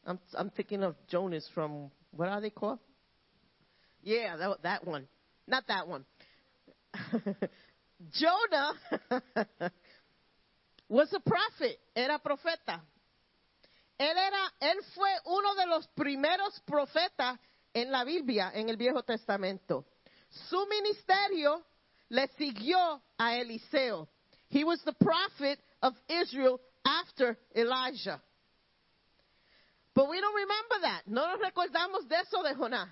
[0.05, 2.77] I'm, I'm thinking of Jonas from, what are they called?
[4.05, 5.07] Yeah, that, one.
[5.47, 6.05] Not that one.
[8.13, 8.73] Jonah
[10.87, 12.81] was a prophet, era profeta.
[13.99, 17.39] Él era, él fue uno de los primeros profetas
[17.73, 19.85] en la Biblia, en el Viejo Testamento.
[20.49, 21.63] Su ministerio
[22.09, 24.07] le siguió a Eliseo.
[24.49, 28.21] He was the prophet of Israel after Elijah.
[29.95, 31.07] But we don't remember that.
[31.07, 32.89] No nos recordamos de eso de Jonás.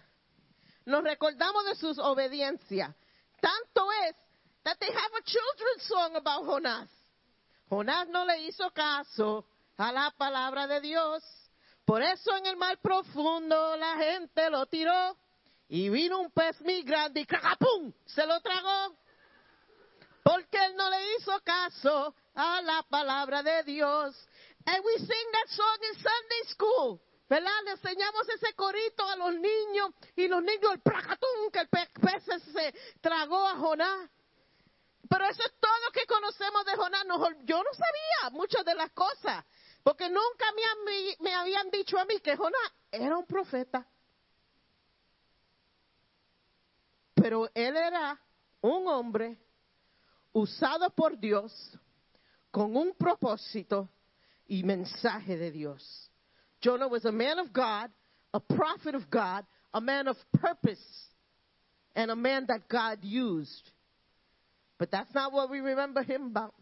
[0.85, 2.93] Nos recordamos de sus obediencias.
[3.39, 4.15] Tanto es
[4.63, 6.89] that they have a children's song about Jonás.
[7.69, 9.45] Jonás no le hizo caso
[9.77, 11.23] a la palabra de Dios.
[11.85, 15.17] Por eso en el mar profundo la gente lo tiró
[15.67, 17.91] y vino un pez muy grande y ¡cracapum!
[18.05, 18.95] se lo tragó.
[20.23, 24.15] Porque él no le hizo caso a la palabra de Dios.
[24.65, 27.01] And we sing that song in Sunday school.
[27.29, 27.51] ¿Verdad?
[27.65, 31.89] Le enseñamos ese corito a los niños y los niños el pracatún que el pe-
[31.99, 34.09] pez se tragó a Jonás.
[35.09, 37.05] Pero eso es todo que conocemos de Jonás.
[37.05, 39.45] Ol- yo no sabía muchas de las cosas.
[39.83, 40.45] Porque nunca
[40.85, 43.87] me, me habían dicho a mí que Jonás era un profeta.
[47.15, 48.19] Pero él era
[48.61, 49.37] un hombre
[50.33, 51.77] usado por Dios
[52.51, 53.89] con un propósito
[54.47, 56.02] y mensaje de Dios.
[56.63, 57.91] Jonah was a man of God,
[58.33, 60.79] a prophet of God, a man of purpose,
[61.93, 63.69] and a man that God used.
[64.79, 66.55] But that's not what we remember him about.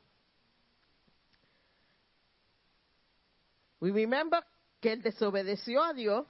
[3.80, 4.42] We remember
[4.82, 6.26] que él desobedeció a Dios,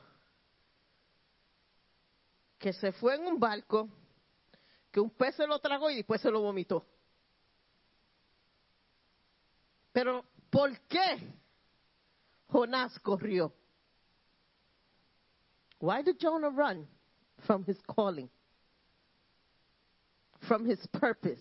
[2.60, 3.90] que se fue en un barco,
[4.92, 6.86] que un pez se lo tragó y después se lo vomitó.
[9.94, 11.18] Pero, ¿por qué
[12.48, 13.54] Jonás corrió?
[15.82, 16.88] Why did Jonah run
[17.46, 18.30] from his calling?
[20.48, 21.40] from his purpose.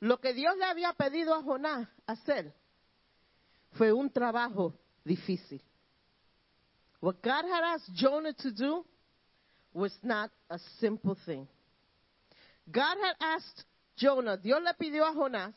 [0.00, 2.52] Lo que Dios le había pedido a Jonás hacer
[3.72, 4.72] fue un trabajo
[5.04, 5.60] difícil.
[7.00, 8.84] What God had asked Jonah to do
[9.72, 11.46] was not a simple thing.
[12.70, 13.64] God had asked
[13.96, 15.54] Jonah, Dios le pidió a Jonás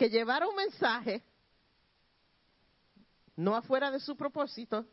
[0.00, 1.22] que llevara un mensaje,
[3.36, 4.86] no afuera de su propósito,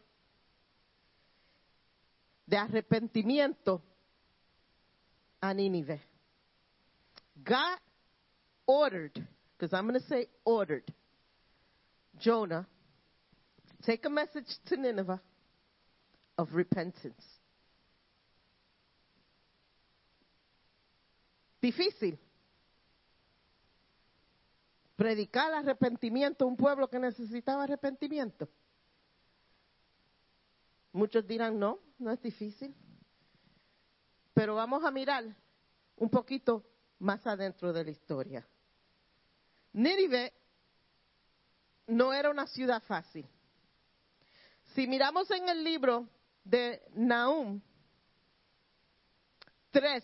[2.46, 3.82] de arrepentimiento
[5.40, 6.02] a Nínive.
[7.42, 7.80] God
[8.66, 9.26] ordered,
[9.58, 10.94] because I'm going to say ordered,
[12.20, 12.68] Jonah,
[13.86, 15.22] take a message to Nineveh
[16.38, 17.24] of repentance.
[21.64, 22.18] Difícil.
[24.98, 28.50] Predicar arrepentimiento a un pueblo que necesitaba arrepentimiento.
[30.92, 32.76] Muchos dirán, no, no es difícil.
[34.34, 35.24] Pero vamos a mirar
[35.96, 36.66] un poquito
[37.00, 38.48] más adentro de la historia.
[39.74, 40.34] Nínive
[41.88, 43.26] no era una ciudad fácil.
[44.74, 46.10] Si miramos en el libro
[46.44, 47.62] de Nahum
[49.70, 50.04] 3,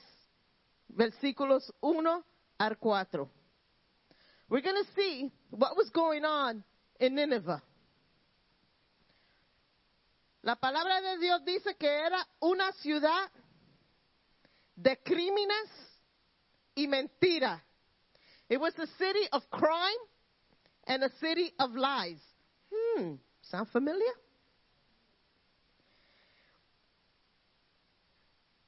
[0.90, 2.24] versículos 1
[2.60, 3.30] al 4,
[4.50, 6.64] we're going to see what was going on
[7.00, 7.62] in Nineveh.
[10.44, 13.30] La palabra de Dios dice que era una ciudad
[14.76, 15.70] de crímenes
[16.76, 17.62] y mentira.
[18.50, 20.04] It was a city of crime
[20.86, 22.20] and a city of lies.
[22.72, 24.14] Hmm, sound familiar?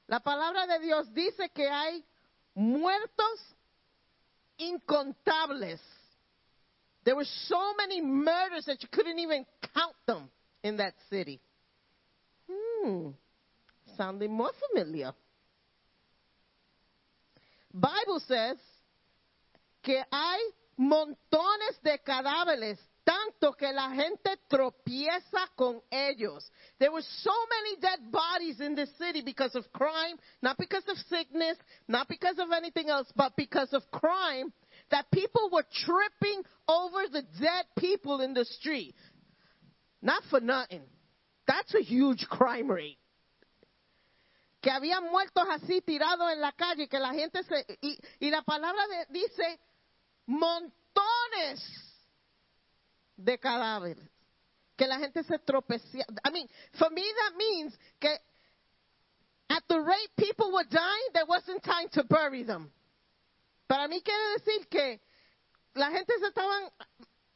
[0.08, 2.04] La palabra de Dios dice que hay
[2.54, 3.55] muertos
[4.60, 5.80] incontables.
[7.04, 10.28] There were so many murders that you couldn't even count them
[10.62, 11.40] in that city.
[12.50, 13.10] Hmm,
[13.96, 15.12] sounding more familiar.
[17.72, 18.56] Bible says
[19.82, 20.38] que hay
[20.78, 26.50] montones de cadáveres, tanto que la gente tropieza con ellos.
[26.78, 30.98] There were so many dead bodies in this city because of crime, not because of
[31.08, 34.52] sickness, not because of anything else, but because of crime,
[34.90, 38.96] that people were tripping over the dead people in the street.
[40.02, 40.82] Not for nothing.
[41.46, 42.98] That's a huge crime rate.
[44.60, 47.78] que habían muertos así tirados en la calle, que la gente se...
[47.82, 49.60] Y, la palabra dice
[50.26, 51.85] montones
[53.16, 54.08] de cadáveres,
[54.76, 56.04] que la gente se tropecía.
[56.24, 58.10] I mean, for me that means que
[59.48, 62.70] at the rate people were dying, there wasn't time to bury them.
[63.66, 65.00] Para mí quiere decir que
[65.74, 66.70] la gente se estaban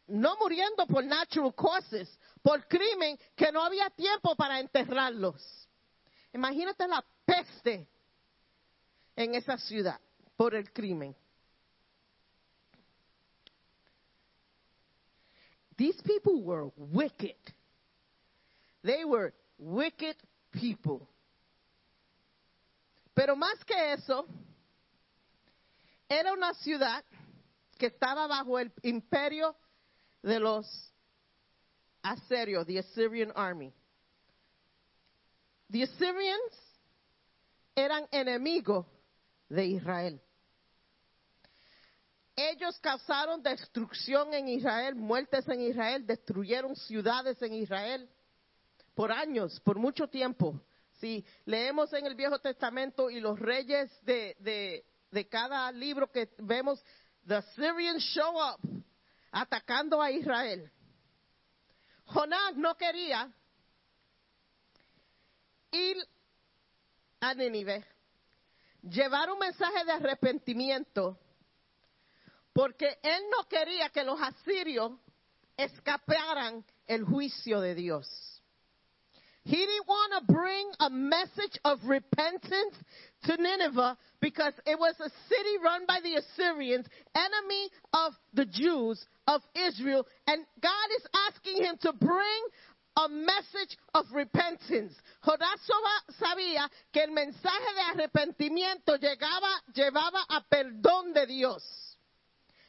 [0.08, 2.08] no muriendo por natural causes,
[2.42, 5.68] por crimen, que no había tiempo para enterrarlos.
[6.32, 7.86] Imagínate la peste
[9.16, 10.00] en esa ciudad
[10.36, 11.14] por el crimen.
[15.80, 17.40] These people were wicked.
[18.84, 20.14] They were wicked
[20.52, 21.08] people.
[23.14, 24.26] Pero más que eso,
[26.06, 27.02] era una ciudad
[27.78, 29.56] que estaba bajo el imperio
[30.22, 30.66] de los
[32.04, 33.72] asirios, the Assyrian army.
[35.70, 36.52] The Assyrians
[37.74, 38.84] eran enemigos
[39.48, 40.20] de Israel.
[42.48, 48.08] Ellos causaron destrucción en Israel, muertes en Israel, destruyeron ciudades en Israel
[48.94, 50.58] por años, por mucho tiempo.
[51.00, 54.86] Si leemos en el Viejo Testamento y los reyes de,
[55.30, 56.82] cada libro que vemos,
[57.26, 58.58] the Assyrians show up
[59.30, 60.72] atacando a Israel.
[62.06, 63.30] Jonás no quería
[65.72, 65.98] ir
[67.20, 67.84] a Nínive,
[68.82, 71.18] llevar un mensaje de arrepentimiento,
[72.52, 74.92] porque él no quería que los asirios
[75.56, 78.06] escaparan el juicio de Dios.
[79.44, 82.76] He didn't want to bring a message of repentance
[83.24, 89.02] to Nineveh because it was a city run by the Assyrians, enemy of the Jews
[89.26, 92.42] of Israel, and God is asking him to bring
[92.96, 94.92] a message of repentance.
[95.24, 101.89] Soba- sabía que el mensaje de arrepentimiento llegaba, llevaba a perdón de Dios,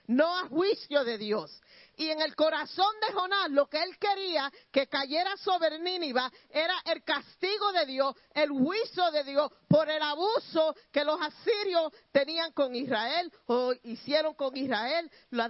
[0.08, 1.62] no a juicio de Dios.
[1.98, 6.76] Y en el corazón de Jonás lo que él quería que cayera sobre Nínive era
[6.86, 12.52] el castigo de Dios, el juicio de Dios por el abuso que los asirios tenían
[12.54, 15.50] con Israel o hicieron con Israel, la,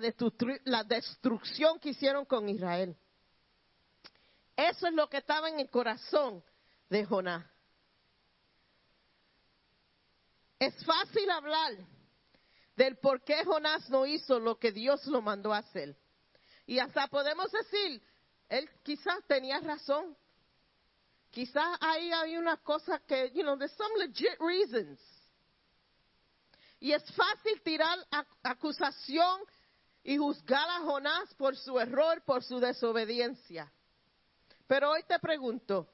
[0.65, 2.97] la destrucción que hicieron con Israel.
[4.55, 6.43] Eso es lo que estaba en el corazón
[6.89, 7.45] de Jonás.
[10.59, 11.71] Es fácil hablar
[12.75, 15.95] del por qué Jonás no hizo lo que Dios lo mandó a hacer.
[16.65, 18.01] Y hasta podemos decir,
[18.49, 20.15] él quizás tenía razón.
[21.31, 24.99] Quizás ahí hay una cosa que, you know, there's some legit reasons.
[26.79, 29.41] Y es fácil tirar ac- acusación
[30.03, 33.71] y juzgar a Jonás por su error, por su desobediencia.
[34.67, 35.87] Pero hoy te pregunto,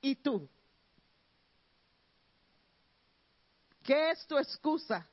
[0.00, 0.48] ¿y tú?
[3.82, 5.08] ¿Qué es tu excusa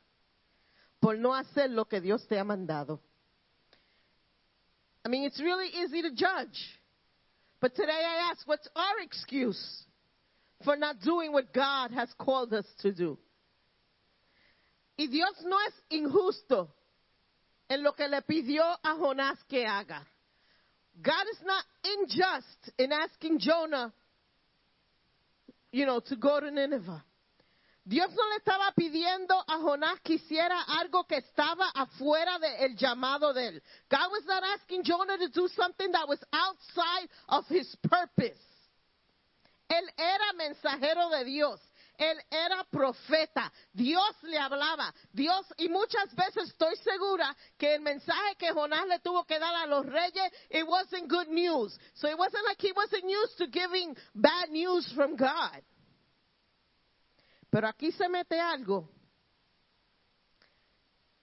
[1.05, 2.99] por no hacer lo que Dios te ha mandado?
[5.05, 6.57] I mean, it's really easy to judge.
[7.61, 9.85] But today I ask, what's our excuse
[10.63, 13.19] for not doing what God has called us to do?
[14.97, 16.69] Y Dios no es injusto
[17.69, 20.01] en lo que le pidió a Jonás que haga.
[21.03, 23.93] God is not unjust in asking Jonah,
[25.71, 27.03] you know, to go to Nineveh.
[27.87, 33.31] Dios no le estaba pidiendo a Jonás que hiciera algo que estaba afuera del llamado
[33.31, 33.63] de él.
[33.91, 38.39] God was not asking Jonah to do something that was outside of his purpose.
[39.69, 41.61] Él era mensajero de Dios.
[41.97, 43.51] Él era profeta.
[43.71, 44.91] Dios le hablaba.
[45.13, 49.53] Dios, y muchas veces estoy segura que el mensaje que Jonás le tuvo que dar
[49.53, 51.77] a los reyes, it wasn't good news.
[51.93, 55.61] So it wasn't like he wasn't used to giving bad news from God.
[57.55, 58.89] Pero aquí se mete algo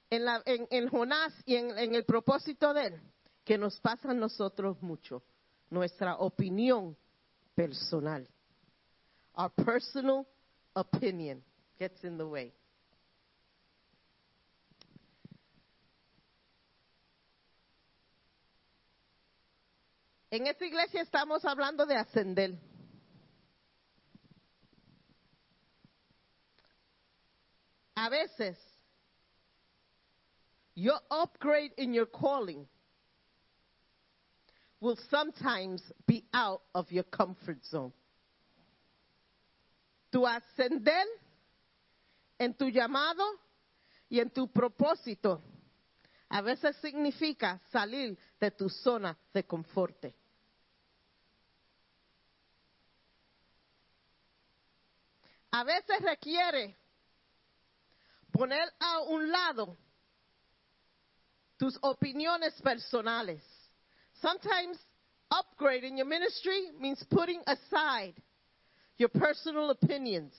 [0.09, 3.03] en, la, en, Jonás y en, en el propósito de él
[3.45, 5.23] que nos pasa a nosotros mucho.
[5.69, 6.97] Nuestra opinión
[7.55, 8.27] personal.
[9.35, 10.27] Our personal
[10.73, 11.45] opinion
[11.79, 12.55] gets in the way.
[20.31, 22.72] En esta iglesia estamos hablando de ascender.
[27.97, 28.57] A veces,
[30.75, 32.67] your upgrade in your calling
[34.81, 37.93] will sometimes be out of your comfort zone.
[40.11, 41.05] Tu ascender
[42.39, 43.25] en tu llamado
[44.11, 45.41] y en tu propósito
[46.29, 50.07] a veces significa salir de tu zona de confort.
[55.51, 56.75] A veces requiere
[58.33, 59.77] poner a un lado
[61.59, 63.43] tus opiniones personales.
[64.21, 64.79] Sometimes
[65.33, 68.15] upgrading your ministry means putting aside
[68.99, 70.35] your personal opinions,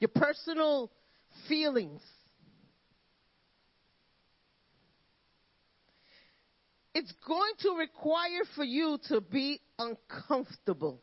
[0.00, 0.90] your personal
[1.48, 2.02] feelings.
[6.94, 11.00] It's going to require for you to be uncomfortable.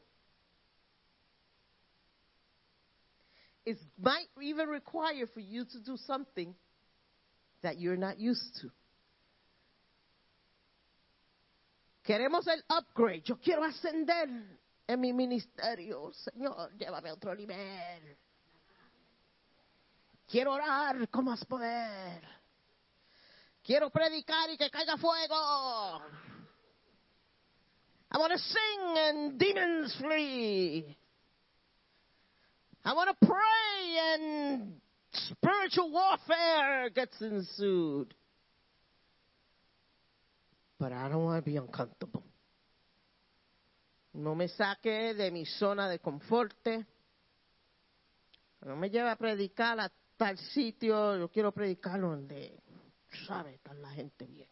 [3.66, 6.54] It might even require for you to do something
[7.64, 8.70] that you're not used to.
[12.06, 13.24] Queremos el upgrade.
[13.26, 14.30] Yo quiero ascender
[14.88, 16.12] en mi ministerio.
[16.14, 18.18] Señor, llévame a otro nivel.
[20.28, 22.22] Quiero orar con más poder.
[23.64, 26.02] Quiero predicar y que caiga fuego.
[28.12, 30.96] I want to sing and demons flee.
[32.88, 34.74] I want to pray and
[35.12, 38.14] spiritual warfare gets ensued.
[40.80, 42.24] But I don't want to be uncomfortable.
[44.14, 46.54] No me saque de mi zona de confort.
[48.64, 51.18] No me lleve a predicar a tal sitio.
[51.18, 52.62] Yo quiero predicar donde,
[53.28, 54.48] sabe, está la gente bien.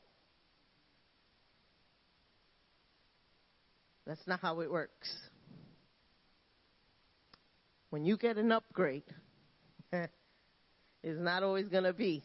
[4.07, 5.32] That's not how it works.
[7.93, 9.03] When you get an upgrade,
[9.91, 10.09] it's
[11.03, 12.23] not always going to be.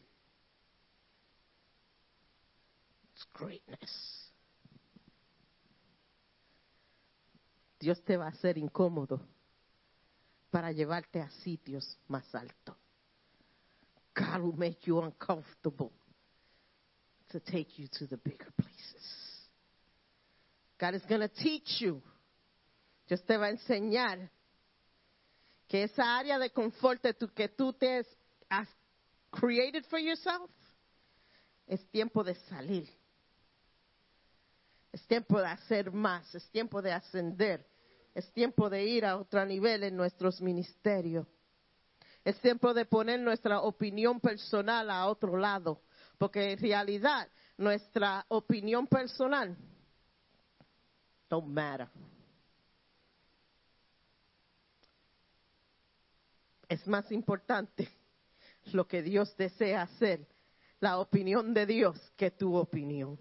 [3.13, 4.31] It's greatness.
[7.79, 9.21] Dios te va a hacer incómodo
[10.51, 12.79] para llevarte a sitios más altos.
[14.15, 15.93] God will make you uncomfortable
[17.29, 19.51] to take you to the bigger places.
[20.81, 22.01] God is going to teach you.
[23.07, 24.31] Dios te va a enseñar
[25.69, 28.05] que esa área de confort tú- que tú te
[28.49, 28.69] has
[29.31, 30.51] created for yourself
[31.67, 32.89] es tiempo de salir.
[34.91, 37.65] Es tiempo de hacer más, es tiempo de ascender,
[38.15, 41.27] es tiempo de ir a otro nivel en nuestros ministerios.
[42.25, 45.83] Es tiempo de poner nuestra opinión personal a otro lado,
[46.17, 47.29] porque en realidad
[47.59, 49.57] nuestra opinión personal
[51.29, 51.89] don't matter.
[56.69, 57.89] Es más importante
[58.73, 60.27] lo que Dios desea hacer,
[60.81, 63.19] la opinión de Dios, que tu opinión.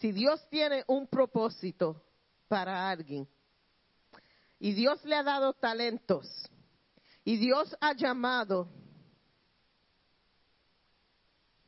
[0.00, 2.04] Si Dios tiene un propósito
[2.48, 3.26] para alguien
[4.58, 6.28] y Dios le ha dado talentos
[7.24, 8.68] y Dios ha llamado,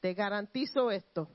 [0.01, 1.31] te garantizo esto,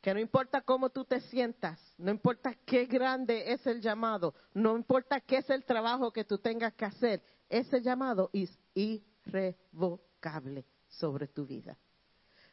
[0.00, 4.76] que no importa cómo tú te sientas, no importa qué grande es el llamado, no
[4.76, 11.26] importa qué es el trabajo que tú tengas que hacer, ese llamado es irrevocable sobre
[11.26, 11.76] tu vida.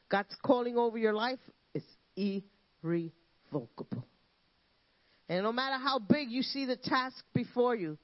[0.10, 1.41] God's calling over your life
[1.74, 4.03] is irrevocable.
[5.30, 7.98] And no matter how big you see the task before you,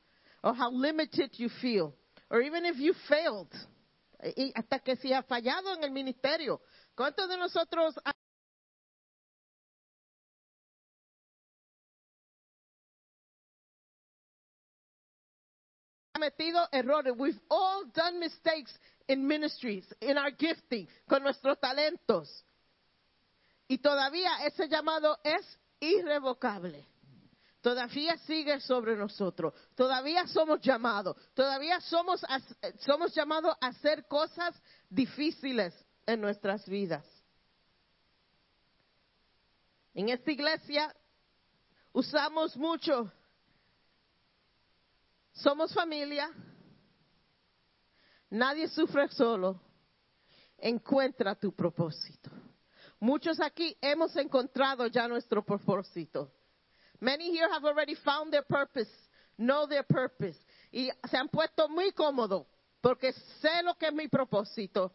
[0.44, 1.96] or how limited you feel,
[2.30, 3.48] or even if you failed,
[4.56, 6.62] hasta que si ha fallado en el ministerio,
[6.96, 7.96] ¿cuántos de nosotros
[16.24, 17.14] cometido errores.
[17.18, 18.72] We've all done mistakes
[19.08, 22.28] in ministries, in our gifting, con nuestros talentos.
[23.68, 25.46] Y todavía ese llamado es
[25.80, 26.88] irrevocable.
[27.62, 29.54] Todavía sigue sobre nosotros.
[29.76, 31.16] Todavía somos llamados.
[31.34, 32.22] Todavía somos,
[32.80, 34.54] somos llamados a hacer cosas
[34.90, 35.74] difíciles
[36.06, 37.06] en nuestras vidas.
[39.94, 40.94] En esta iglesia
[41.94, 43.12] usamos mucho
[45.34, 46.32] somos familia.
[48.30, 49.60] Nadie sufre solo.
[50.58, 52.32] Encuentra tu propósito.
[53.00, 56.32] Muchos aquí hemos encontrado ya nuestro propósito.
[57.00, 58.90] Many here have already found their purpose,
[59.38, 60.40] know their purpose.
[60.72, 62.48] Y se han puesto muy cómodos
[62.80, 63.12] porque
[63.42, 64.94] sé lo que es mi propósito.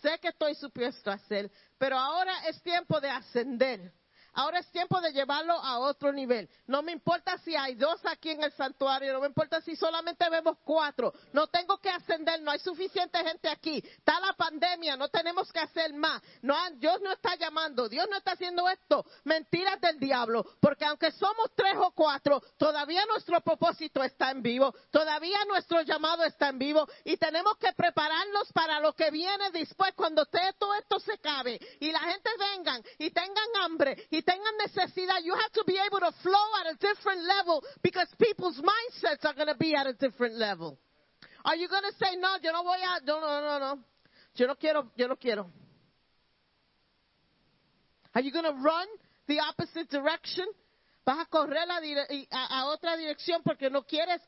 [0.00, 3.92] Sé que estoy supuesto a hacer, pero ahora es tiempo de ascender.
[4.32, 6.48] Ahora es tiempo de llevarlo a otro nivel.
[6.66, 10.28] No me importa si hay dos aquí en el santuario, no me importa si solamente
[10.30, 11.12] vemos cuatro.
[11.32, 13.82] No tengo que ascender, no hay suficiente gente aquí.
[13.84, 16.22] Está la pandemia, no tenemos que hacer más.
[16.42, 19.04] No, Dios no está llamando, Dios no está haciendo esto.
[19.24, 24.74] Mentiras del diablo, porque aunque somos tres o cuatro, todavía nuestro propósito está en vivo,
[24.90, 29.92] todavía nuestro llamado está en vivo y tenemos que prepararnos para lo que viene después
[29.94, 30.24] cuando
[30.58, 35.34] todo esto se cabe y la gente vengan y tengan hambre y tengan necesidad, you
[35.34, 39.48] have to be able to flow at a different level because people's mindsets are going
[39.48, 40.78] to be at a different level.
[41.44, 43.78] Are you going to say, no, yo no voy a, no, no, no, no,
[44.34, 45.50] yo no quiero, yo no quiero.
[48.14, 48.86] Are you going to run
[49.26, 50.46] the opposite direction?
[51.06, 51.64] Vas a correr
[52.30, 54.20] a otra dirección porque no quieres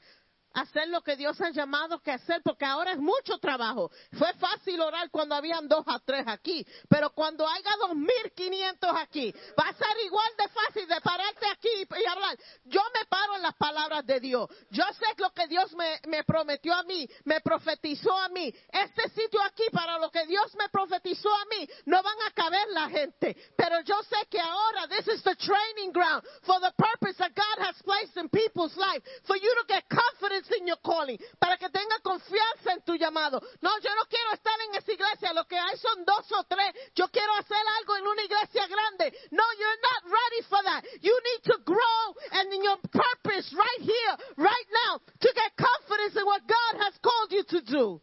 [0.54, 3.90] hacer lo que Dios ha llamado que hacer, porque ahora es mucho trabajo.
[4.18, 8.90] Fue fácil orar cuando habían dos a tres aquí, pero cuando haya dos mil quinientos
[8.96, 12.36] aquí, va a ser igual de fácil de pararte aquí y hablar.
[12.64, 14.48] Yo me paro en las palabras de Dios.
[14.70, 18.52] Yo sé lo que Dios me, me prometió a mí, me profetizó a mí.
[18.72, 22.68] Este sitio aquí, para lo que Dios me profetizó a mí, no van a caber
[22.70, 23.36] la gente.
[23.56, 27.64] Pero yo sé que ahora, this is the training ground for the purpose that God
[27.64, 31.68] has placed in people's life, for you to get confidence in your calling, para que
[31.70, 33.40] tenga confianza en tu llamado.
[33.60, 36.74] No, yo no quiero estar en esa iglesia, lo que hay son dos o tres.
[36.94, 39.16] Yo quiero hacer algo en una iglesia grande.
[39.30, 40.84] No, you're not ready for that.
[41.00, 46.16] You need to grow and in your purpose right here, right now, to get confidence
[46.16, 48.00] in what God has called you to do.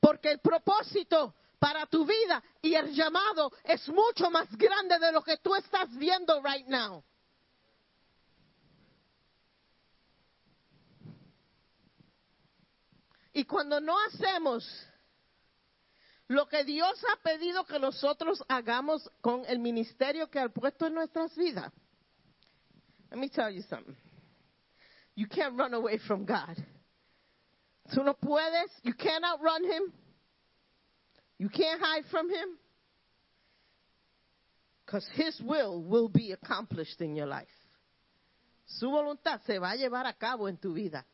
[0.00, 5.22] Porque el propósito para tu vida y el llamado es mucho más grande de lo
[5.22, 7.02] que tú estás viendo right now.
[13.32, 14.64] Y cuando no hacemos
[16.28, 20.94] lo que Dios ha pedido que nosotros hagamos con el ministerio que ha puesto en
[20.94, 21.72] nuestras vidas.
[23.10, 23.96] Let me tell you something.
[25.14, 26.56] You can't run away from God.
[27.92, 29.92] Tú no puedes, you can't outrun Him.
[31.38, 32.48] You can't hide from Him.
[34.84, 37.48] Because His will will be accomplished in your life.
[38.66, 41.04] Su voluntad se va a llevar a cabo en tu vida.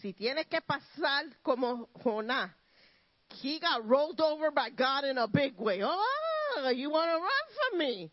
[0.00, 2.50] Si tienes que pasar como Jonás,
[3.40, 5.80] he got rolled over by God in a big way.
[5.82, 8.10] Oh, you want to run from me?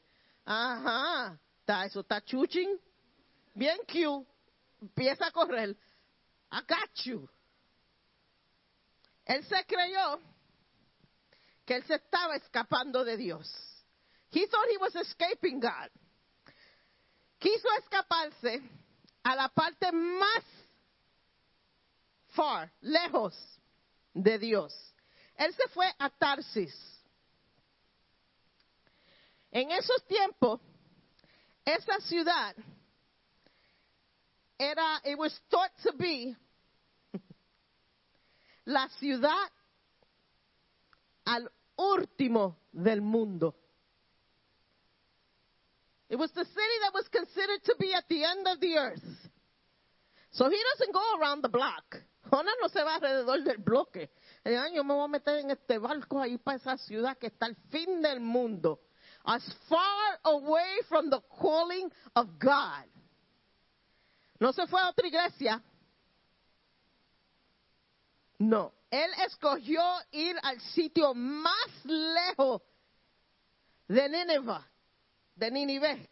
[0.48, 1.38] Ajá.
[1.68, 2.77] Está, eso está chuching.
[3.56, 4.26] Bien cute.
[4.81, 5.76] Empieza a correr.
[6.52, 7.27] I got you.
[9.27, 10.19] Él se creyó
[11.69, 13.47] que él se estaba escapando de Dios.
[14.31, 15.91] He thought he was escaping God.
[17.37, 18.59] Quiso escaparse
[19.23, 20.43] a la parte más
[22.35, 23.35] far, lejos
[24.15, 24.73] de Dios.
[25.37, 26.73] él se fue a Tarsis.
[29.51, 30.59] En esos tiempos,
[31.65, 32.55] esa ciudad
[34.57, 36.35] era, it was thought to be
[38.65, 39.51] la ciudad
[41.25, 43.56] al último del mundo.
[46.10, 49.30] It was the city that was considered to be at the end of the earth.
[50.31, 51.97] So he doesn't go around the block.
[52.31, 54.10] Jonás no se va alrededor del bloque.
[54.43, 57.45] El año me voy a meter en este barco ahí para esa ciudad que está
[57.45, 58.80] al fin del mundo.
[59.26, 62.85] As far away from the calling of God.
[64.39, 65.61] No se fue a otra iglesia.
[68.40, 68.74] No.
[68.90, 72.61] Él escogió ir al sitio más lejos
[73.88, 74.60] de Nínive,
[75.36, 76.10] de Nínive.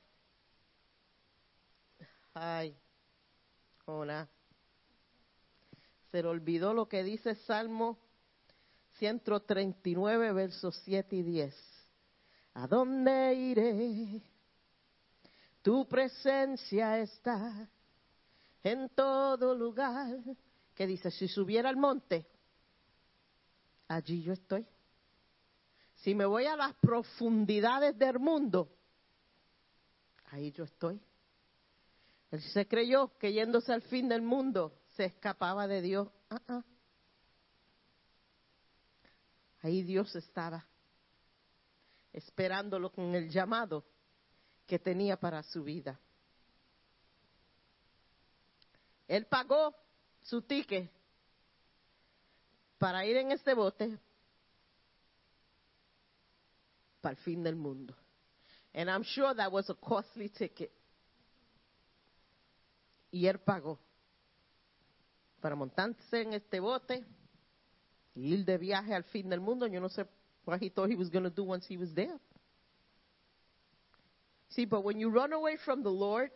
[2.36, 2.78] Ay,
[3.84, 4.30] Jonás.
[6.12, 7.98] Se le olvidó lo que dice Salmo
[9.00, 11.56] 139, versos 7 y 10.
[12.54, 14.22] ¿A dónde iré?
[15.62, 17.68] Tu presencia está
[18.64, 20.18] en todo lugar.
[20.78, 22.28] Que dice, si subiera al monte,
[23.88, 24.64] allí yo estoy.
[25.96, 28.70] Si me voy a las profundidades del mundo,
[30.26, 31.02] ahí yo estoy.
[32.30, 36.10] Él se creyó que yéndose al fin del mundo se escapaba de Dios.
[36.30, 36.64] Ah.
[39.64, 40.64] Ahí Dios estaba,
[42.14, 43.84] esperándolo con el llamado
[44.68, 46.00] que tenía para su vida.
[49.08, 49.74] Él pagó
[50.30, 50.90] su ticket
[52.78, 53.98] para ir en este bote
[57.02, 57.96] para el fin del mundo.
[58.74, 60.72] And I'm sure that was a costly ticket.
[63.12, 63.80] Y él pagó
[65.40, 67.04] para montarse en este bote
[68.14, 69.66] y ir de viaje al fin del mundo.
[69.68, 70.06] Yo no sé
[70.46, 72.20] what he thought he was going to do once he was there.
[74.50, 76.32] See, but when you run away from the Lord,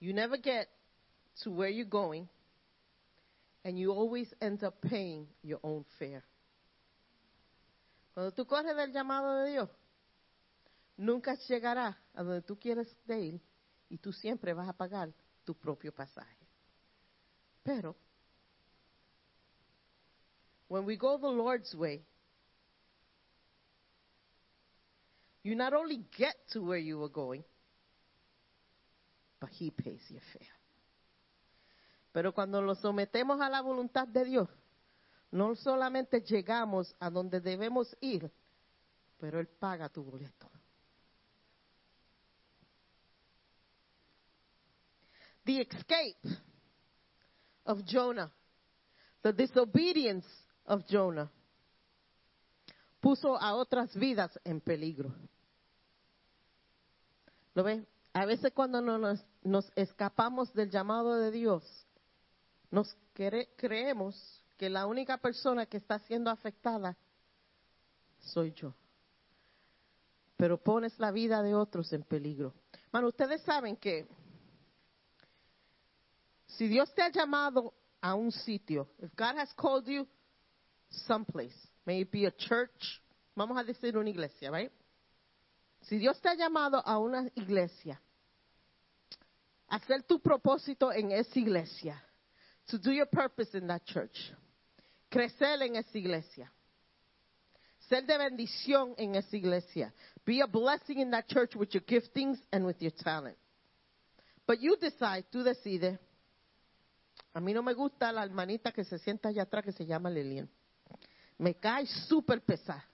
[0.00, 0.68] you never get
[1.42, 2.28] to where you're going,
[3.64, 6.22] and you always end up paying your own fare.
[8.14, 9.68] Cuando tú corres del llamado de Dios,
[10.96, 13.40] nunca llegarás a donde tú quieres de ir
[13.88, 15.12] y tú siempre vas a pagar
[15.44, 16.46] tu propio pasaje.
[17.62, 17.96] Pero,
[20.68, 22.02] when we go the Lord's way,
[25.42, 27.44] you not only get to where you were going,
[29.40, 30.59] but He pays your fare.
[32.12, 34.48] Pero cuando lo sometemos a la voluntad de Dios,
[35.30, 38.30] no solamente llegamos a donde debemos ir,
[39.18, 40.50] pero Él paga tu boleto.
[45.44, 46.28] The escape
[47.64, 48.30] of Jonah,
[49.22, 50.26] the disobedience
[50.66, 51.30] of Jonah,
[53.00, 55.12] puso a otras vidas en peligro.
[57.54, 57.86] ¿Lo ven?
[58.12, 61.64] A veces cuando no nos, nos escapamos del llamado de Dios,
[62.70, 66.96] nos cre- creemos que la única persona que está siendo afectada
[68.20, 68.74] soy yo.
[70.36, 72.54] Pero pones la vida de otros en peligro.
[72.92, 74.06] Mano, ustedes saben que
[76.46, 80.06] si Dios te ha llamado a un sitio, if God has called you
[80.88, 83.02] someplace, may it be a church,
[83.34, 84.72] vamos a decir una iglesia, right?
[85.82, 88.00] Si Dios te ha llamado a una iglesia,
[89.68, 92.02] hacer tu propósito en esa iglesia,
[92.70, 94.32] to do your purpose in that church,
[95.10, 96.50] crecer en esa iglesia,
[97.88, 99.92] ser de bendición en esa iglesia,
[100.24, 103.36] be a blessing in that church with your giftings and with your talent.
[104.46, 105.98] But you decide, tú decides,
[107.34, 110.10] a mí no me gusta la hermanita que se sienta allá atrás que se llama
[110.10, 110.48] Lilian.
[111.38, 112.84] Me cae súper pesada.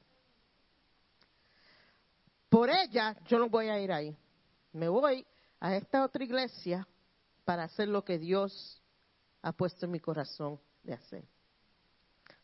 [2.49, 4.17] Por ella, yo no voy a ir ahí.
[4.73, 5.27] Me voy
[5.59, 6.87] a esta otra iglesia
[7.45, 8.81] para hacer lo que Dios
[9.47, 11.25] ha puesto en mi corazón de hacer.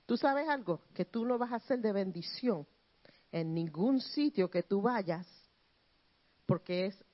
[0.06, 2.64] Tú sabes algo, que tú no vas a ser de bendición
[3.32, 5.26] en ningún sitio que tú vayas,
[6.46, 7.04] porque es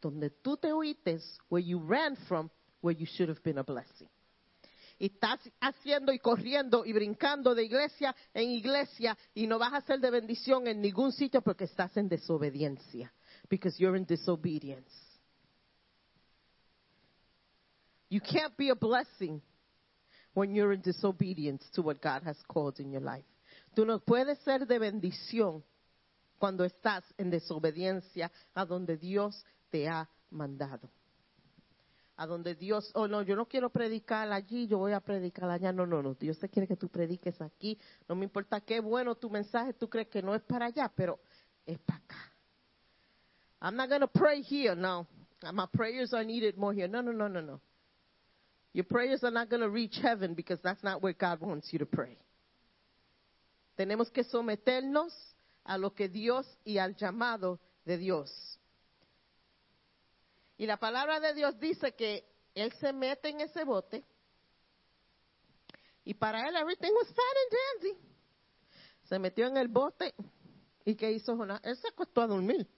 [0.00, 2.50] donde tú te huites, where you ran from,
[2.82, 4.10] where you should have been a blessing.
[4.98, 9.82] Y estás haciendo y corriendo y brincando de iglesia en iglesia y no vas a
[9.82, 13.12] ser de bendición en ningún sitio porque estás en desobediencia.
[13.48, 15.05] Because you're in disobedience.
[18.08, 19.40] You can't be a blessing
[20.34, 23.24] when you're in disobedience to what God has called in your life.
[23.74, 25.62] Tú no puedes ser de bendición
[26.38, 30.90] cuando estás en desobediencia a donde Dios te ha mandado.
[32.16, 35.72] a donde Dios, oh no, yo no quiero predicar allí, yo voy a predicar allá.
[35.72, 37.78] No, no, no, Dios te quiere que tú prediques aquí.
[38.08, 41.20] No me importa qué bueno tu mensaje, tú crees que no es para allá, pero
[41.66, 42.32] es para acá.
[43.60, 45.06] I'm not going to pray here, no.
[45.52, 46.88] My prayers are needed more here.
[46.88, 47.60] No, no, no, no, no.
[48.76, 51.78] Your prayers are not going to reach heaven because that's not where God wants you
[51.78, 52.18] to pray.
[53.78, 55.12] Tenemos que someternos
[55.64, 58.30] a lo que Dios y al llamado de Dios.
[60.58, 62.22] Y la palabra de Dios dice que
[62.54, 64.04] él se mete en ese bote
[66.04, 67.98] y para él everything was fat and dandy.
[69.08, 70.14] Se metió en el bote
[70.84, 71.62] y ¿qué hizo Jonás?
[71.64, 72.68] Él se acostó a dormir.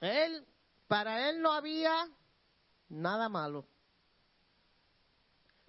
[0.00, 0.46] Él,
[0.86, 2.08] para él no había
[2.88, 3.66] nada malo.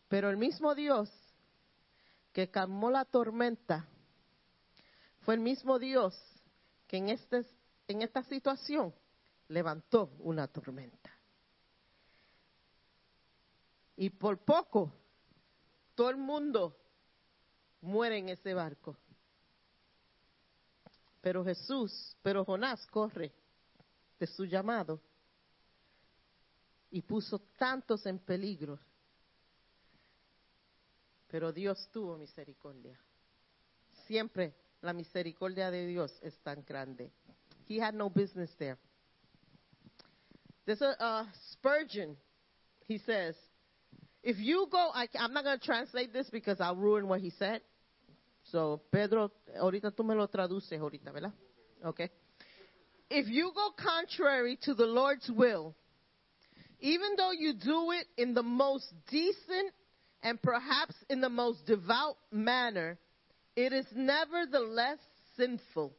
[0.09, 1.09] Pero el mismo Dios
[2.33, 3.87] que calmó la tormenta
[5.21, 6.19] fue el mismo Dios
[6.87, 7.45] que en, este,
[7.87, 8.93] en esta situación
[9.47, 11.11] levantó una tormenta.
[13.95, 14.91] Y por poco
[15.93, 16.75] todo el mundo
[17.81, 18.97] muere en ese barco.
[21.21, 23.31] Pero Jesús, pero Jonás corre
[24.17, 25.01] de su llamado
[26.89, 28.79] y puso tantos en peligro.
[31.29, 32.97] Pero Dios tuvo misericordia.
[34.07, 37.11] Siempre la misericordia de Dios es tan grande.
[37.67, 38.77] He had no business there.
[40.65, 42.15] There's a uh, Spurgeon.
[42.85, 43.35] He says,
[44.23, 47.29] if you go, I, I'm not going to translate this because I'll ruin what he
[47.31, 47.61] said.
[48.51, 51.33] So, Pedro, ahorita tú me lo traduces ahorita, ¿verdad?
[51.85, 52.09] Okay.
[53.09, 55.75] If you go contrary to the Lord's will,
[56.79, 59.73] even though you do it in the most decent
[60.23, 62.97] and perhaps in the most devout manner,
[63.55, 64.99] it is nevertheless
[65.37, 65.93] sinful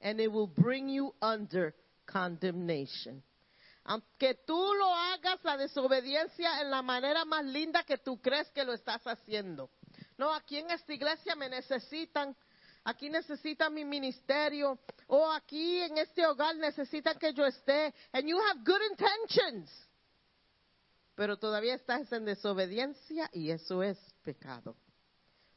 [0.00, 1.74] and it will bring you under
[2.06, 3.22] condemnation.
[3.88, 8.64] Aunque tú lo hagas la desobediencia en la manera más linda que tú crees que
[8.64, 9.70] lo estás haciendo.
[10.18, 12.34] No, aquí en esta iglesia me necesitan,
[12.84, 17.94] aquí necesitan mi ministerio, o aquí en este hogar necesitan que yo esté.
[18.12, 19.70] And you have good intentions.
[21.16, 24.76] Pero todavía estás en desobediencia y eso es pecado.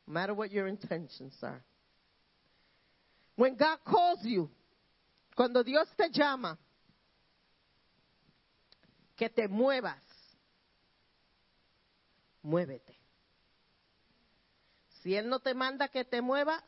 [0.08, 1.62] No matter what your intentions are.
[3.36, 4.50] When God calls you,
[5.36, 6.58] cuando Dios te llama,
[9.16, 10.02] que te muevas,
[12.42, 12.98] muévete.
[15.04, 16.64] Si Él no te manda que te mueva,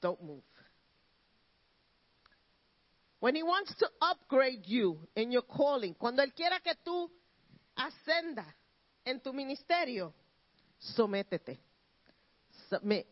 [0.00, 0.51] don't move.
[3.22, 7.08] When He wants to upgrade you in your calling, cuando Él quiera que tú
[7.78, 8.44] ascenda
[9.06, 10.12] en tu ministerio,
[10.96, 11.56] sométete.
[12.68, 13.06] Submit.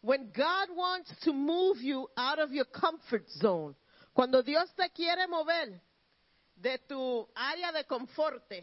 [0.00, 3.74] When God wants to move you out of your comfort zone,
[4.14, 5.80] cuando Dios te quiere mover
[6.62, 8.62] de tu área de conforte,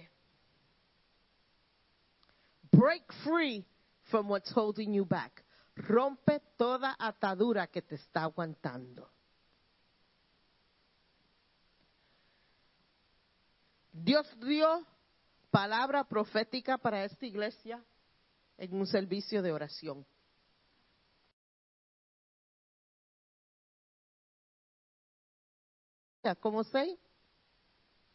[2.72, 3.66] break free
[4.10, 5.44] from what's holding you back.
[5.80, 9.10] Rompe toda atadura que te está aguantando.
[13.94, 14.86] Dios dio
[15.50, 17.84] palabra profética para esta iglesia
[18.58, 20.06] en un servicio de oración.
[26.42, 27.00] como seis.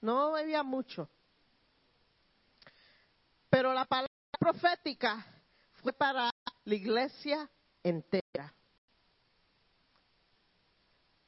[0.00, 1.08] No bebía mucho.
[3.48, 5.26] Pero la palabra profética
[5.82, 6.33] fue para
[6.64, 7.50] la iglesia
[7.82, 8.54] entera.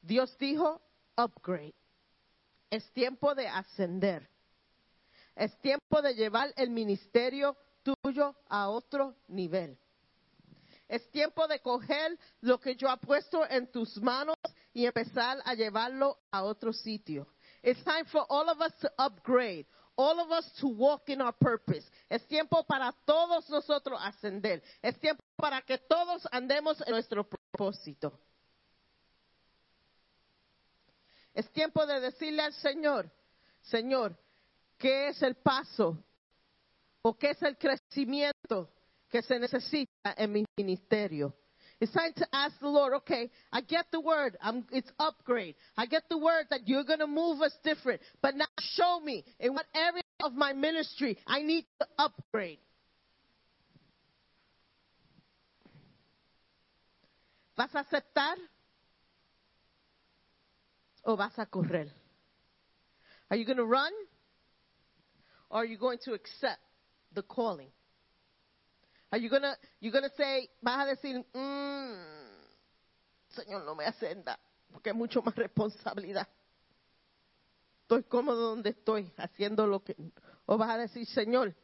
[0.01, 0.81] Dios dijo,
[1.17, 1.75] upgrade.
[2.69, 4.29] Es tiempo de ascender.
[5.35, 9.77] Es tiempo de llevar el ministerio tuyo a otro nivel.
[10.87, 14.35] Es tiempo de coger lo que yo he puesto en tus manos
[14.73, 17.27] y empezar a llevarlo a otro sitio.
[17.61, 19.65] It's time for all of us to upgrade,
[19.97, 21.83] all of us to walk in our purpose.
[22.09, 24.61] Es tiempo para todos nosotros ascender.
[24.81, 28.19] Es tiempo para que todos andemos en nuestro propósito.
[31.33, 33.11] Es tiempo de decirle al Señor,
[33.61, 34.17] Señor,
[34.77, 36.03] ¿qué es el paso
[37.01, 38.71] o qué es el crecimiento
[39.09, 41.35] que se necesita en mi ministerio?
[41.79, 44.35] It's time to ask the Lord, okay, I get the word.
[44.41, 45.55] I'm, it's upgrade.
[45.77, 48.01] I get the word that you're going to move us different.
[48.21, 52.57] But now show me in what area of my ministry I need to upgrade.
[57.55, 58.35] ¿Vas a aceptar
[61.05, 61.89] o vas a correr?
[63.29, 63.91] Are you going to run
[65.49, 66.59] or are you going to accept
[67.13, 67.69] the calling?
[69.09, 71.93] Are you gonna, gonna say, vas a decir, mm,
[73.29, 74.37] Señor, no me ascenda,
[74.71, 76.27] porque es mucho más responsabilidad.
[77.83, 79.95] estoy cómodo donde estoy, haciendo lo que...
[80.45, 81.55] O vas a decir, Señor,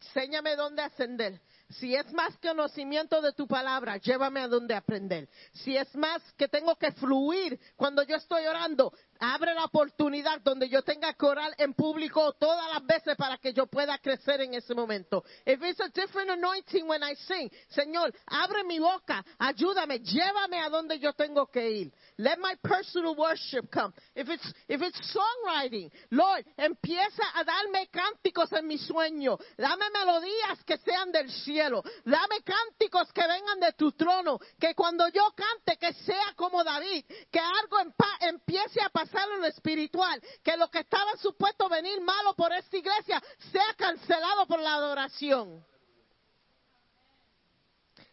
[0.00, 1.40] enséñame dónde ascender.
[1.70, 5.28] Si es más conocimiento de tu palabra, llévame a donde aprender.
[5.52, 10.68] Si es más que tengo que fluir cuando yo estoy orando, abre la oportunidad donde
[10.68, 14.54] yo tenga que orar en público todas las veces para que yo pueda crecer en
[14.54, 15.24] ese momento.
[15.44, 20.68] If it's a different anointing when I sing, Señor, abre mi boca, ayúdame, llévame a
[20.68, 21.92] donde yo tengo que ir.
[22.18, 23.92] Let my personal worship come.
[24.14, 29.38] If it's, if it's songwriting, Lord, empieza a darme cánticos en mi sueño.
[29.56, 31.82] Dame melodías que sean del cielo.
[32.04, 34.38] Dame cánticos que vengan de tu trono.
[34.58, 37.04] Que cuando yo cante, que sea como David.
[37.30, 37.78] Que algo
[38.20, 40.20] empiece a pasar en lo espiritual.
[40.42, 43.22] Que lo que estaba supuesto venir malo por esta iglesia
[43.52, 45.64] sea cancelado por la adoración.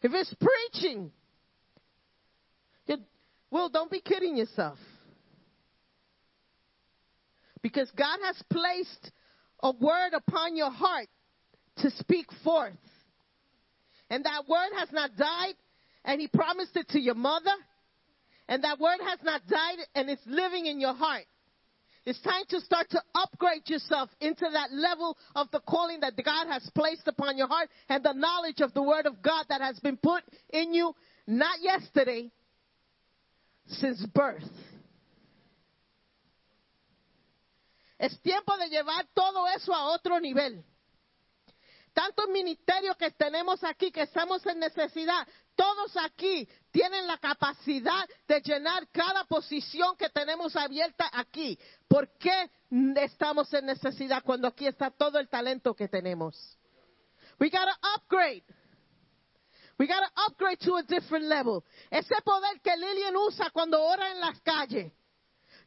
[0.02, 1.12] If it's preaching,
[3.50, 4.80] well, don't be kidding yourself.
[7.62, 9.12] Because God has placed
[9.62, 11.08] a word upon your heart
[11.78, 12.74] to speak forth.
[14.10, 15.54] And that word has not died,
[16.04, 17.54] and He promised it to your mother.
[18.48, 21.26] And that word has not died, and it's living in your heart.
[22.06, 26.48] It's time to start to upgrade yourself into that level of the calling that God
[26.48, 29.80] has placed upon your heart and the knowledge of the Word of God that has
[29.80, 30.94] been put in you,
[31.26, 32.30] not yesterday,
[33.68, 34.44] since birth.
[37.98, 40.62] Es tiempo de llevar todo eso a otro nivel.
[41.94, 48.42] Tantos ministerios que tenemos aquí, que estamos en necesidad, todos aquí tienen la capacidad de
[48.42, 51.58] llenar cada posición que tenemos abierta aquí.
[51.88, 52.50] ¿Por qué
[52.98, 56.58] estamos en necesidad cuando aquí está todo el talento que tenemos?
[57.40, 58.44] We gotta upgrade.
[59.78, 61.64] We gotta upgrade to a different level.
[61.90, 64.92] Ese poder que Lillian usa cuando ora en las calles.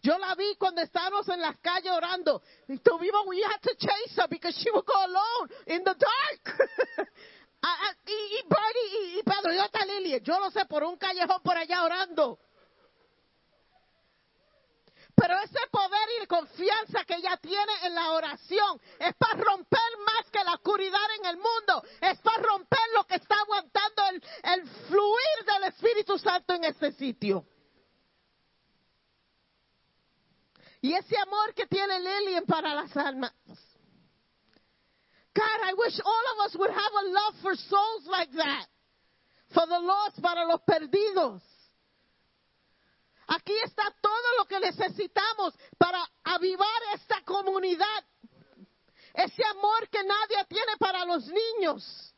[0.03, 2.43] Yo la vi cuando estábamos en las calles orando.
[2.83, 7.09] Tuvimos, we had to chase her because she would go alone in the dark.
[7.63, 10.85] Ah, ah, y, y Bernie y, y Pedro, yo está Lily, yo lo sé, por
[10.85, 12.39] un callejón por allá orando.
[15.17, 20.31] Pero ese poder y confianza que ella tiene en la oración es para romper más
[20.31, 21.83] que la oscuridad en el mundo.
[22.03, 24.23] Es para romper lo que está aguantando el,
[24.53, 27.47] el fluir del Espíritu Santo en este sitio.
[30.83, 33.33] Y ese amor que tiene Lillian para las almas.
[35.37, 38.67] God, I wish all of us would have a love for souls like that.
[39.53, 41.43] For the lost, para los perdidos.
[43.29, 48.05] Aquí está todo lo que necesitamos para avivar esta comunidad.
[49.15, 52.15] Ese amor que nadie tiene para los niños.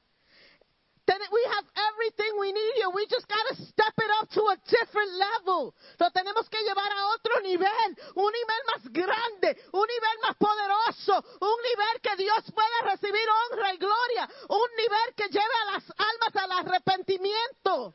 [1.08, 2.92] Then we have everything we need here.
[2.92, 5.72] We just got to step it up to a different level.
[5.96, 11.16] Lo tenemos que llevar a otro nivel, un nivel más grande, un nivel más poderoso,
[11.40, 15.84] un nivel que Dios pueda recibir honra y gloria, un nivel que lleve a las
[15.96, 17.94] almas al arrepentimiento.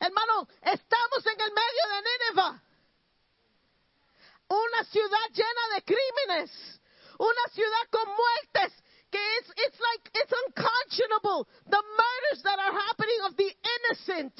[0.00, 2.62] Hermano, estamos en el medio de Nínive,
[4.48, 6.80] una ciudad llena de crímenes,
[7.16, 13.36] una ciudad con muertes it's, it's like it's unconscionable the murders that are happening of
[13.36, 14.34] the innocent.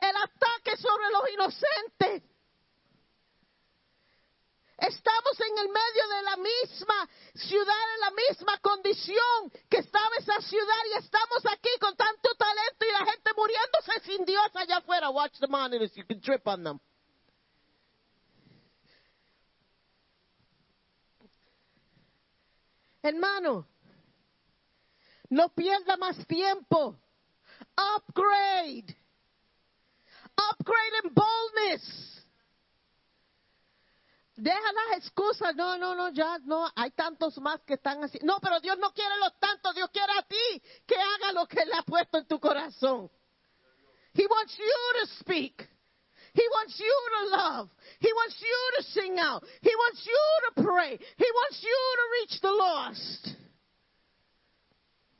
[0.00, 2.22] El ataque sobre los inocentes.
[4.76, 10.40] Estamos en el medio de la misma ciudad en la misma condición que estaba esa
[10.42, 15.10] ciudad y estamos aquí con tanto talento y la gente muriéndose sin Dios allá afuera.
[15.10, 16.80] Watch the monitors you can trip on them
[23.04, 23.68] Hermano,
[25.28, 26.98] no pierda más tiempo.
[27.76, 28.96] Upgrade.
[30.34, 32.26] Upgrade in boldness.
[34.36, 35.54] Deja las excusas.
[35.54, 36.66] No, no, no, ya no.
[36.74, 38.18] Hay tantos más que están así.
[38.22, 39.74] No, pero Dios no quiere los tantos.
[39.74, 43.10] Dios quiere a ti que haga lo que Él ha puesto en tu corazón.
[44.14, 45.68] He wants you to speak.
[46.34, 47.70] He wants you to love.
[48.00, 49.44] He wants you to sing out.
[49.62, 50.98] He wants you to pray.
[50.98, 53.22] He wants you to reach the lost.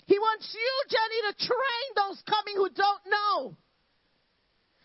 [0.07, 3.57] He wants you, Jenny, to train those coming who don't know.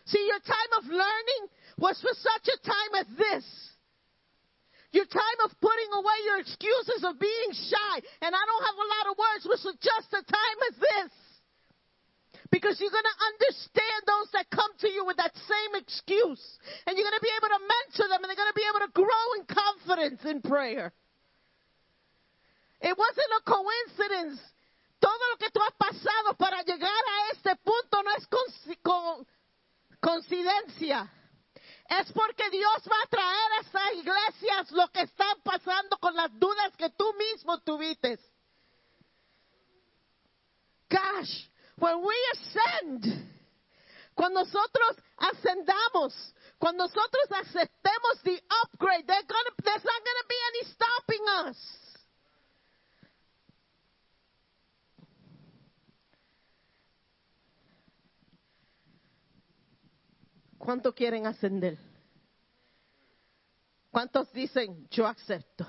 [0.06, 1.42] See, your time of learning
[1.78, 3.46] was for such a time as this.
[4.92, 8.90] Your time of putting away your excuses of being shy, and I don't have a
[8.90, 11.29] lot of words, was for just a time as this.
[12.50, 16.42] Because you're going to understand those that come to you with that same excuse.
[16.86, 18.82] And you're going to be able to mentor them and they're going to be able
[18.86, 20.92] to grow in confidence in prayer.
[22.80, 24.40] It wasn't a coincidence.
[25.00, 28.26] Todo lo que tú has pasado para llegar a este punto no es
[28.82, 29.26] con,
[30.00, 31.08] coincidencia.
[31.88, 36.30] Es porque Dios va a traer a estas iglesias lo que están pasando con las
[36.38, 38.18] dudas que tú mismo tuviste.
[40.88, 41.49] Gosh,
[41.80, 43.30] When we ascend,
[44.14, 46.12] cuando nosotros ascendamos,
[46.58, 51.56] cuando nosotros aceptemos the upgrade, they're gonna, there's not going to be any stopping us.
[60.58, 61.78] ¿Cuánto quieren ascender?
[63.90, 65.66] ¿Cuántos dicen, yo acepto?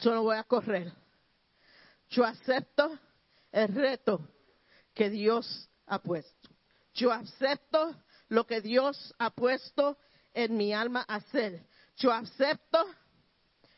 [0.00, 0.92] Yo no voy a correr.
[2.10, 2.98] Yo acepto
[3.52, 4.28] el reto
[4.94, 6.50] que Dios ha puesto.
[6.94, 7.96] Yo acepto
[8.28, 9.98] lo que Dios ha puesto
[10.34, 11.66] en mi alma hacer.
[11.96, 12.84] Yo acepto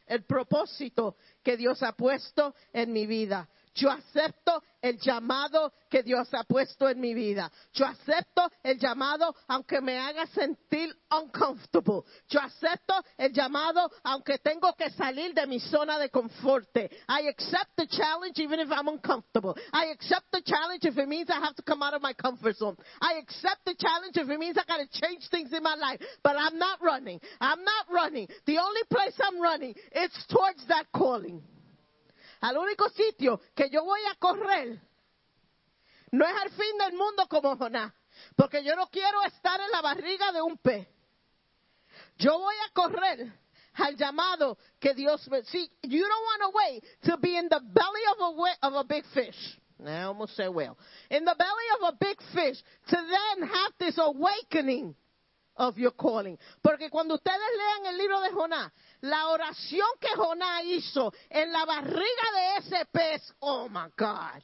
[0.07, 3.49] el propósito que Dios ha puesto en mi vida.
[3.75, 7.51] Yo acepto el llamado que Dios ha puesto en mi vida.
[7.73, 12.03] Yo acepto el llamado aunque me haga sentir uncomfortable.
[12.29, 16.69] Yo acepto el llamado aunque tengo que salir de mi zona de confort.
[16.77, 19.57] I accept the challenge even if I'm uncomfortable.
[19.73, 22.57] I accept the challenge if it means I have to come out of my comfort
[22.57, 22.77] zone.
[23.01, 26.01] I accept the challenge if it means I got to change things in my life.
[26.23, 27.21] But I'm not running.
[27.41, 28.29] I'm not running.
[28.47, 31.43] The only place I'm running is towards that calling.
[32.45, 34.79] Al único sitio que yo voy a correr
[36.11, 37.91] no es al fin del mundo como Jonás,
[38.37, 40.87] porque yo no quiero estar en la barriga de un pez.
[42.19, 43.33] Yo voy a correr
[43.73, 45.43] al llamado que Dios me.
[45.45, 48.85] See, you don't want to wait to be in the belly of a of a
[48.85, 49.59] big fish.
[49.83, 50.77] I almost say whale.
[51.09, 54.95] In the belly of a big fish to then have this awakening
[55.57, 56.39] of your calling.
[56.63, 58.73] Porque cuando ustedes lean el libro de Jonás,
[59.05, 64.43] la oración que Jonás hizo en la barriga de ese pez, oh my God.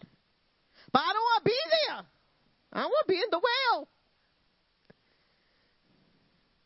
[0.93, 2.05] But I don't want be there.
[2.73, 3.89] I want to be in the whale.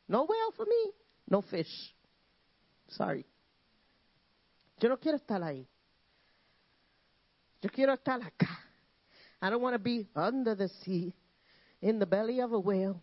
[0.08, 0.92] No whale for me.
[1.28, 1.94] No fish.
[2.88, 3.24] Sorry.
[4.80, 5.66] Yo no quiero estar ahí.
[7.62, 8.58] Yo quiero estar acá.
[9.40, 11.14] I don't want to be under the sea,
[11.80, 13.00] in the belly of a whale.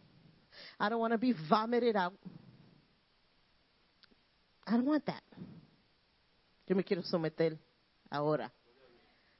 [0.79, 2.13] I don't want to be vomited out.
[4.67, 5.23] I don't want that.
[6.67, 7.57] Yo me quiero someter
[8.09, 8.51] ahora.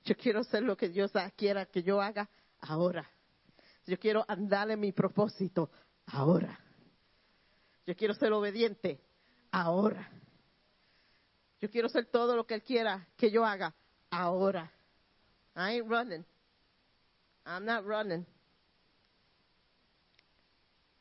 [0.03, 2.27] Yo quiero hacer lo que Dios quiera que yo haga
[2.61, 3.10] ahora.
[3.85, 5.69] Yo quiero andar en mi propósito
[6.07, 6.60] ahora.
[7.85, 8.99] Yo quiero ser obediente
[9.52, 10.10] ahora.
[11.60, 13.73] Yo quiero hacer todo lo que Él quiera que yo haga
[14.10, 14.72] ahora.
[15.56, 16.26] I ain't running.
[17.45, 18.26] I'm not running.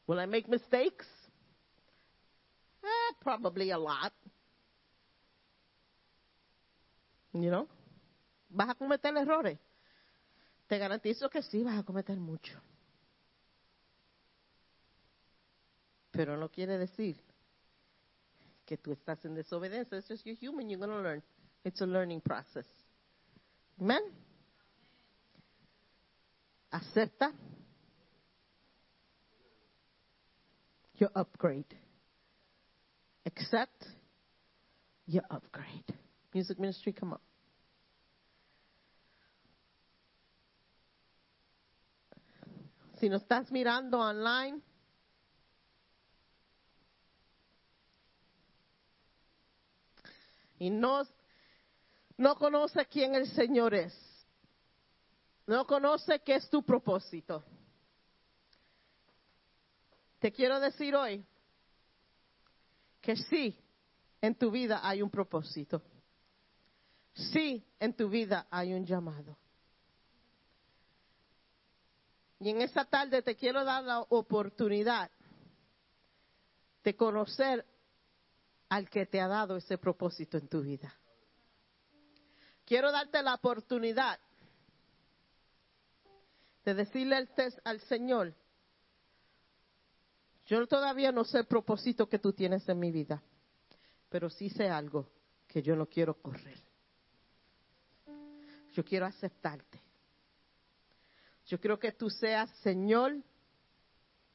[0.07, 1.07] Will I make mistakes?
[2.83, 4.13] Eh, probably a lot.
[7.33, 7.69] You know?
[8.49, 9.59] ¿Vas a cometer errores?
[10.67, 12.61] Te garantizo que sí vas a cometer mucho.
[16.11, 17.17] Pero no quiere decir
[18.67, 19.99] que tú estás en desobediencia.
[19.99, 21.23] It's just you're human, you're going to learn.
[21.65, 22.67] It's a learning process.
[23.81, 24.03] Amen?
[26.73, 27.33] Acepta
[30.99, 31.77] your upgrade.
[33.27, 33.85] Accept
[35.07, 35.85] your upgrade.
[36.33, 37.21] Music ministry, come on.
[42.99, 44.61] Si nos estás mirando online,
[50.59, 51.03] y no,
[52.19, 53.95] no conoce quién el Señor es,
[55.47, 57.43] no conoce qué es tu propósito.
[60.21, 61.25] Te quiero decir hoy
[63.01, 63.59] que sí,
[64.21, 65.83] en tu vida hay un propósito.
[67.15, 69.37] Sí, en tu vida hay un llamado.
[72.39, 75.11] Y en esta tarde te quiero dar la oportunidad
[76.83, 77.67] de conocer
[78.71, 80.95] al que te ha dado ese propósito en tu vida.
[82.65, 84.19] Quiero darte la oportunidad
[86.65, 87.29] de decirle al,
[87.65, 88.35] al Señor,
[90.51, 93.23] yo todavía no sé el propósito que tú tienes en mi vida,
[94.09, 95.09] pero sí sé algo
[95.47, 96.59] que yo no quiero correr.
[98.73, 99.81] Yo quiero aceptarte.
[101.47, 103.23] Yo quiero que tú seas Señor.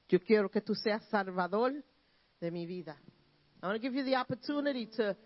[0.07, 1.83] Yo quiero que tú seas Salvador
[2.39, 2.97] de mi vida.
[3.61, 5.17] I want to give you the opportunity to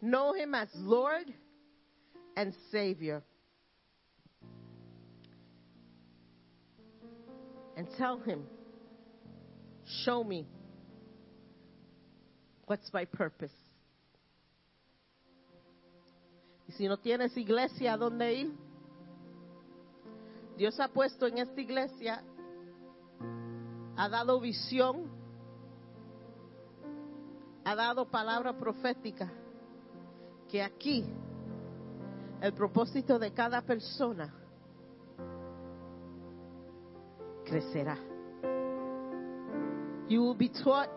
[0.00, 1.34] know Him as Lord
[2.34, 3.22] and Savior.
[7.76, 8.46] And tell Him,
[9.88, 10.46] show me
[12.66, 13.52] what's my purpose.
[16.68, 18.52] Y si no tienes iglesia a dónde ir,
[20.56, 22.22] Dios ha puesto en esta iglesia,
[23.96, 25.08] ha dado visión,
[27.64, 29.32] ha dado palabra profética,
[30.48, 31.04] que aquí
[32.42, 34.34] el propósito de cada persona
[37.44, 38.07] crecerá.
[40.08, 40.88] You will be taught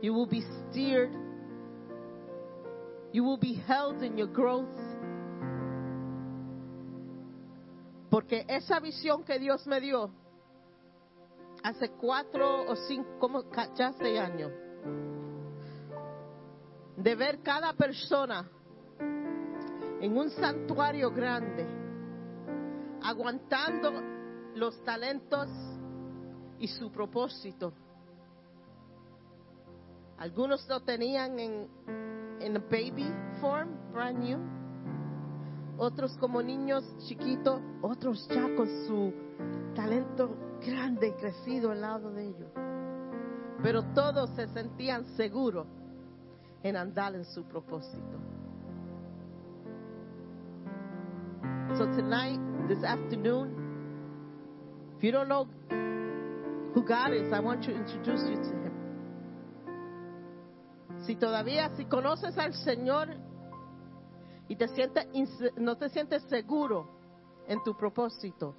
[0.00, 1.10] You will be steered.
[3.12, 4.68] You will be held in your growth.
[8.10, 10.10] Porque esa visión que Dios me dio
[11.62, 14.52] hace cuatro o cinco, como ya seis años,
[16.96, 18.48] de ver cada persona
[20.00, 21.66] en un santuario grande,
[23.02, 23.92] aguantando
[24.54, 25.48] los talentos
[26.58, 27.72] y su propósito.
[30.18, 31.68] Algunos lo tenían en,
[32.40, 33.06] en baby
[33.40, 34.38] form, brand new.
[35.78, 39.12] Otros como niños chiquitos, otros ya con su
[39.74, 40.34] talento
[40.64, 42.50] grande crecido al lado de ellos.
[43.62, 45.66] Pero todos se sentían seguros
[46.62, 48.18] en andar en su propósito.
[51.76, 53.54] So tonight, this afternoon,
[54.96, 55.46] if you don't know
[56.76, 58.72] who God is, I want to introduce you to Him.
[61.06, 63.08] Si todavía, si conoces al Señor
[64.46, 65.06] y te sientes,
[65.56, 66.86] no te sientes seguro
[67.48, 68.54] en tu propósito,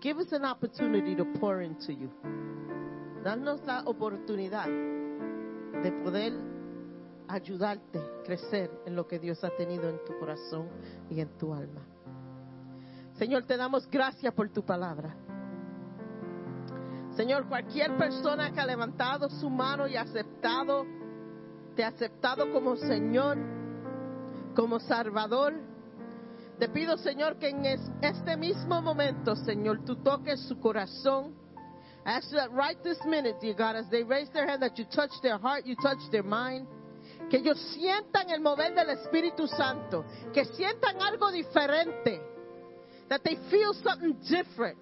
[0.00, 2.10] give us an opportunity to pour into you.
[3.22, 6.32] Danos la oportunidad de poder
[7.28, 10.68] ayudarte a crecer en lo que Dios ha tenido en tu corazón
[11.08, 11.82] y en tu alma.
[13.14, 15.14] Señor, te damos gracias por tu palabra.
[17.16, 20.86] Señor, cualquier persona que ha levantado su mano y aceptado,
[21.76, 23.36] te ha aceptado como Señor,
[24.54, 25.54] como Salvador,
[26.58, 31.34] te pido, Señor, que en es- este mismo momento, Señor, tú toques su corazón.
[32.04, 34.76] I ask you that right this minute, dear God, as they raise their hand, that
[34.76, 36.66] you touch their heart, you touch their mind.
[37.30, 42.20] Que ellos sientan el mover del Espíritu Santo, que sientan algo diferente,
[43.08, 44.78] that they feel something different.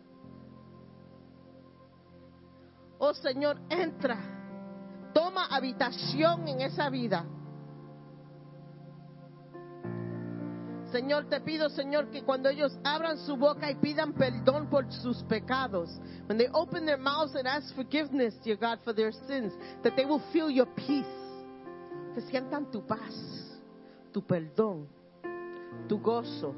[3.03, 4.19] Oh Señor, entra,
[5.15, 7.25] toma habitación en esa vida.
[10.93, 15.23] Señor, te pido, Señor, que cuando ellos abran su boca y pidan perdón por sus
[15.23, 15.99] pecados,
[16.29, 20.05] when they open their mouths and ask forgiveness, dear God, for their sins, that they
[20.05, 21.07] will feel your peace.
[22.15, 23.15] Que sientan tu paz,
[24.13, 24.89] tu perdón,
[25.89, 26.55] tu gozo.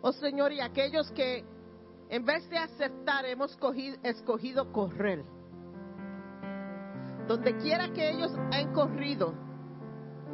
[0.00, 1.44] Oh Señor, y aquellos que
[2.08, 5.24] en vez de aceptar hemos cogido- escogido correr.
[7.26, 9.34] Donde quiera que ellos han corrido,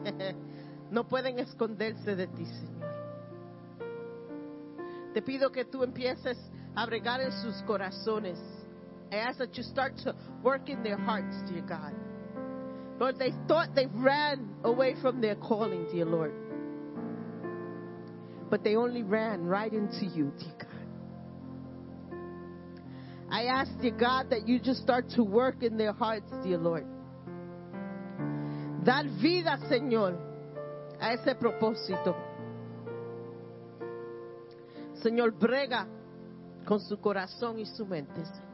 [0.90, 2.90] no pueden esconderse de ti, Señor.
[5.14, 6.38] Te pido que tú empieces
[6.74, 8.38] a bregar en sus corazones.
[9.12, 11.94] I ask that you start to work in their hearts, dear God.
[13.01, 16.32] Lord, they thought they ran away from their calling, dear Lord.
[18.51, 20.60] But they only ran right into you, dear.
[23.31, 26.85] I ask, dear God, that you just start to work in their hearts, dear Lord.
[28.85, 30.19] Dar vida, Señor,
[31.01, 32.16] a ese propósito.
[35.02, 35.86] Señor, brega
[36.66, 38.51] con su corazón y su mente, Señor.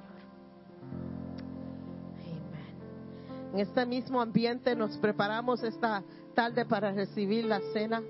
[2.20, 3.54] Amen.
[3.54, 6.02] En este mismo ambiente nos preparamos esta
[6.34, 8.02] tarde para recibir la cena.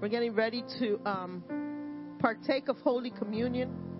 [0.00, 1.44] We're getting ready to um,
[2.18, 3.91] partake of Holy Communion.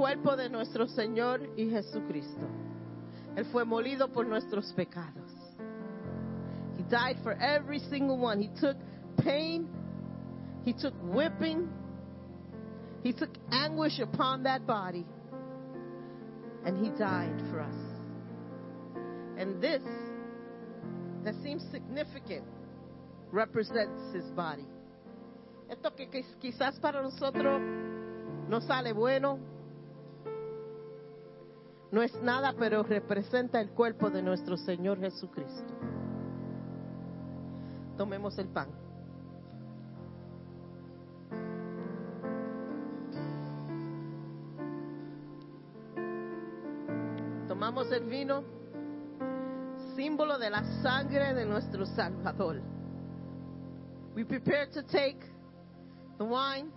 [0.00, 2.46] Cuerpo de nuestro Señor y Jesucristo.
[3.36, 5.30] Él fue molido por nuestros pecados.
[6.78, 8.40] He died for every single one.
[8.40, 8.78] He took
[9.18, 9.68] pain.
[10.64, 11.68] He took whipping.
[13.02, 15.04] He took anguish upon that body.
[16.64, 17.76] And he died for us.
[19.36, 19.82] And this
[21.24, 22.46] that seems significant
[23.30, 24.66] represents his body.
[25.68, 26.08] Esto que
[26.40, 27.60] quizás para nosotros
[28.48, 29.49] no sale bueno,
[31.92, 35.74] no es nada, pero representa el cuerpo de nuestro Señor Jesucristo.
[37.96, 38.68] Tomemos el pan.
[47.48, 48.44] Tomamos el vino
[49.96, 52.62] símbolo de la sangre de nuestro Salvador.
[54.14, 55.18] We prepare to take
[56.18, 56.70] the wine.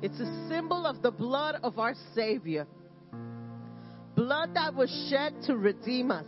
[0.00, 2.66] It's a symbol of the blood of our Savior.
[4.18, 6.26] Blood that was shed to redeem us.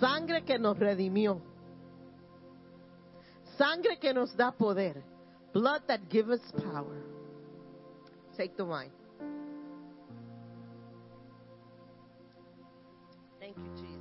[0.00, 1.40] Sangre que nos redimió.
[3.56, 5.04] Sangre que nos da poder.
[5.54, 6.42] blood that giveth
[6.72, 7.00] power.
[8.36, 8.90] Take the wine.
[13.38, 13.93] Thank you, Jesus.